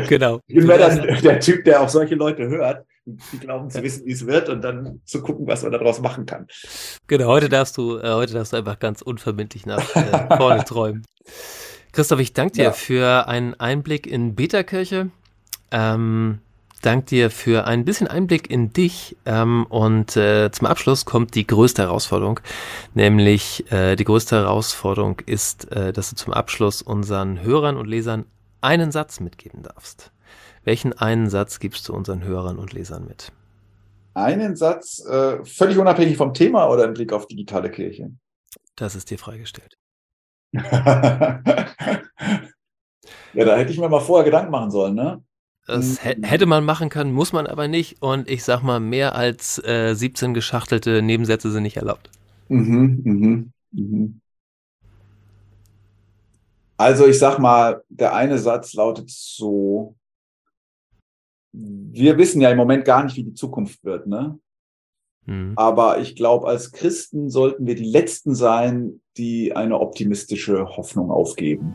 genau. 0.07 0.39
Ich 0.47 0.55
bin 0.59 0.69
mehr 0.69 0.79
dann 0.79 1.05
der 1.25 1.41
Typ, 1.41 1.65
der 1.65 1.81
auch 1.81 1.89
solche 1.89 2.15
Leute 2.15 2.47
hört, 2.47 2.87
die 3.07 3.39
glauben 3.41 3.69
zu 3.71 3.83
wissen, 3.83 4.07
wie 4.07 4.13
es 4.13 4.25
wird 4.25 4.49
und 4.49 4.63
dann 4.63 5.01
zu 5.05 5.21
gucken, 5.21 5.49
was 5.49 5.65
man 5.65 5.73
daraus 5.73 6.01
machen 6.01 6.27
kann. 6.27 6.47
Genau, 7.09 7.27
heute 7.27 7.49
darfst 7.49 7.77
du, 7.77 7.99
äh, 7.99 8.09
heute 8.13 8.33
darfst 8.33 8.53
du 8.53 8.59
einfach 8.59 8.79
ganz 8.79 9.03
unverbindlich 9.03 9.67
nach 9.67 9.97
äh, 9.97 10.37
vorne 10.37 10.65
träumen. 10.65 11.05
Christoph, 11.91 12.21
ich 12.21 12.35
danke 12.35 12.53
dir 12.53 12.65
ja. 12.67 12.71
für 12.73 13.27
einen 13.27 13.55
Einblick 13.55 14.07
in 14.07 14.37
Beta-Kirche. 14.37 15.11
Ähm, 15.73 16.39
danke 16.83 17.07
dir 17.07 17.31
für 17.31 17.67
ein 17.67 17.85
bisschen 17.85 18.07
Einblick 18.07 18.51
in 18.51 18.73
dich. 18.73 19.17
Ähm, 19.25 19.67
und 19.69 20.17
äh, 20.17 20.51
zum 20.51 20.67
Abschluss 20.67 21.05
kommt 21.05 21.35
die 21.35 21.47
größte 21.47 21.83
Herausforderung, 21.83 22.41
nämlich 22.95 23.71
äh, 23.73 23.97
die 23.97 24.05
größte 24.05 24.37
Herausforderung 24.37 25.21
ist, 25.27 25.71
äh, 25.73 25.93
dass 25.93 26.11
du 26.11 26.17
zum 26.17 26.33
Abschluss 26.33 26.83
unseren 26.83 27.43
Hörern 27.43 27.77
und 27.77 27.87
Lesern 27.87 28.25
einen 28.61 28.93
Satz 28.93 29.21
mitgeben 29.21 29.63
darfst. 29.63 30.13
Welchen 30.65 30.93
einen 30.93 31.31
Satz 31.31 31.61
gibst 31.61 31.89
du 31.89 31.95
unseren 31.95 32.25
Hörern 32.25 32.59
und 32.59 32.73
Lesern 32.73 33.07
mit? 33.07 33.33
Einen 34.15 34.57
Satz, 34.57 35.05
äh, 35.07 35.45
völlig 35.45 35.79
unabhängig 35.79 36.17
vom 36.17 36.35
Thema 36.35 36.69
oder 36.69 36.85
im 36.85 36.95
Blick 36.95 37.13
auf 37.13 37.27
digitale 37.27 37.71
Kirche? 37.71 38.11
Das 38.75 38.95
ist 38.95 39.11
dir 39.11 39.19
freigestellt. 39.19 39.79
ja, 40.53 41.43
da 43.35 43.57
hätte 43.57 43.71
ich 43.71 43.79
mir 43.79 43.89
mal 43.89 44.01
vorher 44.01 44.25
Gedanken 44.25 44.51
machen 44.51 44.71
sollen, 44.71 44.95
ne? 44.95 45.23
Das 45.67 46.05
hätte 46.05 46.47
man 46.47 46.65
machen 46.65 46.91
können, 46.91 47.13
muss 47.13 47.33
man 47.33 47.47
aber 47.47 47.67
nicht. 47.67 48.01
Und 48.01 48.31
ich 48.31 48.45
sag 48.45 48.63
mal, 48.63 48.79
mehr 48.79 49.17
als 49.17 49.63
äh, 49.65 49.95
17 49.95 50.33
geschachtelte 50.33 51.03
Nebensätze 51.03 51.51
sind 51.51 51.65
nicht 51.65 51.77
erlaubt. 51.77 52.11
Mhm, 52.49 53.01
mhm, 53.03 53.53
mhm. 53.73 54.21
Also 56.77 57.07
ich 57.07 57.19
sag 57.19 57.39
mal, 57.39 57.83
der 57.89 58.15
eine 58.15 58.39
Satz 58.39 58.75
lautet 58.75 59.11
so, 59.11 59.97
wir 61.53 62.19
wissen 62.19 62.41
ja 62.41 62.51
im 62.51 62.59
Moment 62.59 62.85
gar 62.85 63.03
nicht, 63.03 63.17
wie 63.17 63.25
die 63.25 63.35
Zukunft 63.35 63.83
wird, 63.83 64.07
ne? 64.07 64.39
Mhm. 65.25 65.55
Aber 65.57 65.99
ich 65.99 66.15
glaube, 66.15 66.47
als 66.47 66.71
Christen 66.71 67.31
sollten 67.31 67.67
wir 67.67 67.75
die 67.75 67.91
Letzten 67.91 68.35
sein, 68.35 69.01
die 69.17 69.57
eine 69.57 69.81
optimistische 69.81 70.77
Hoffnung 70.77 71.11
aufgeben. 71.11 71.75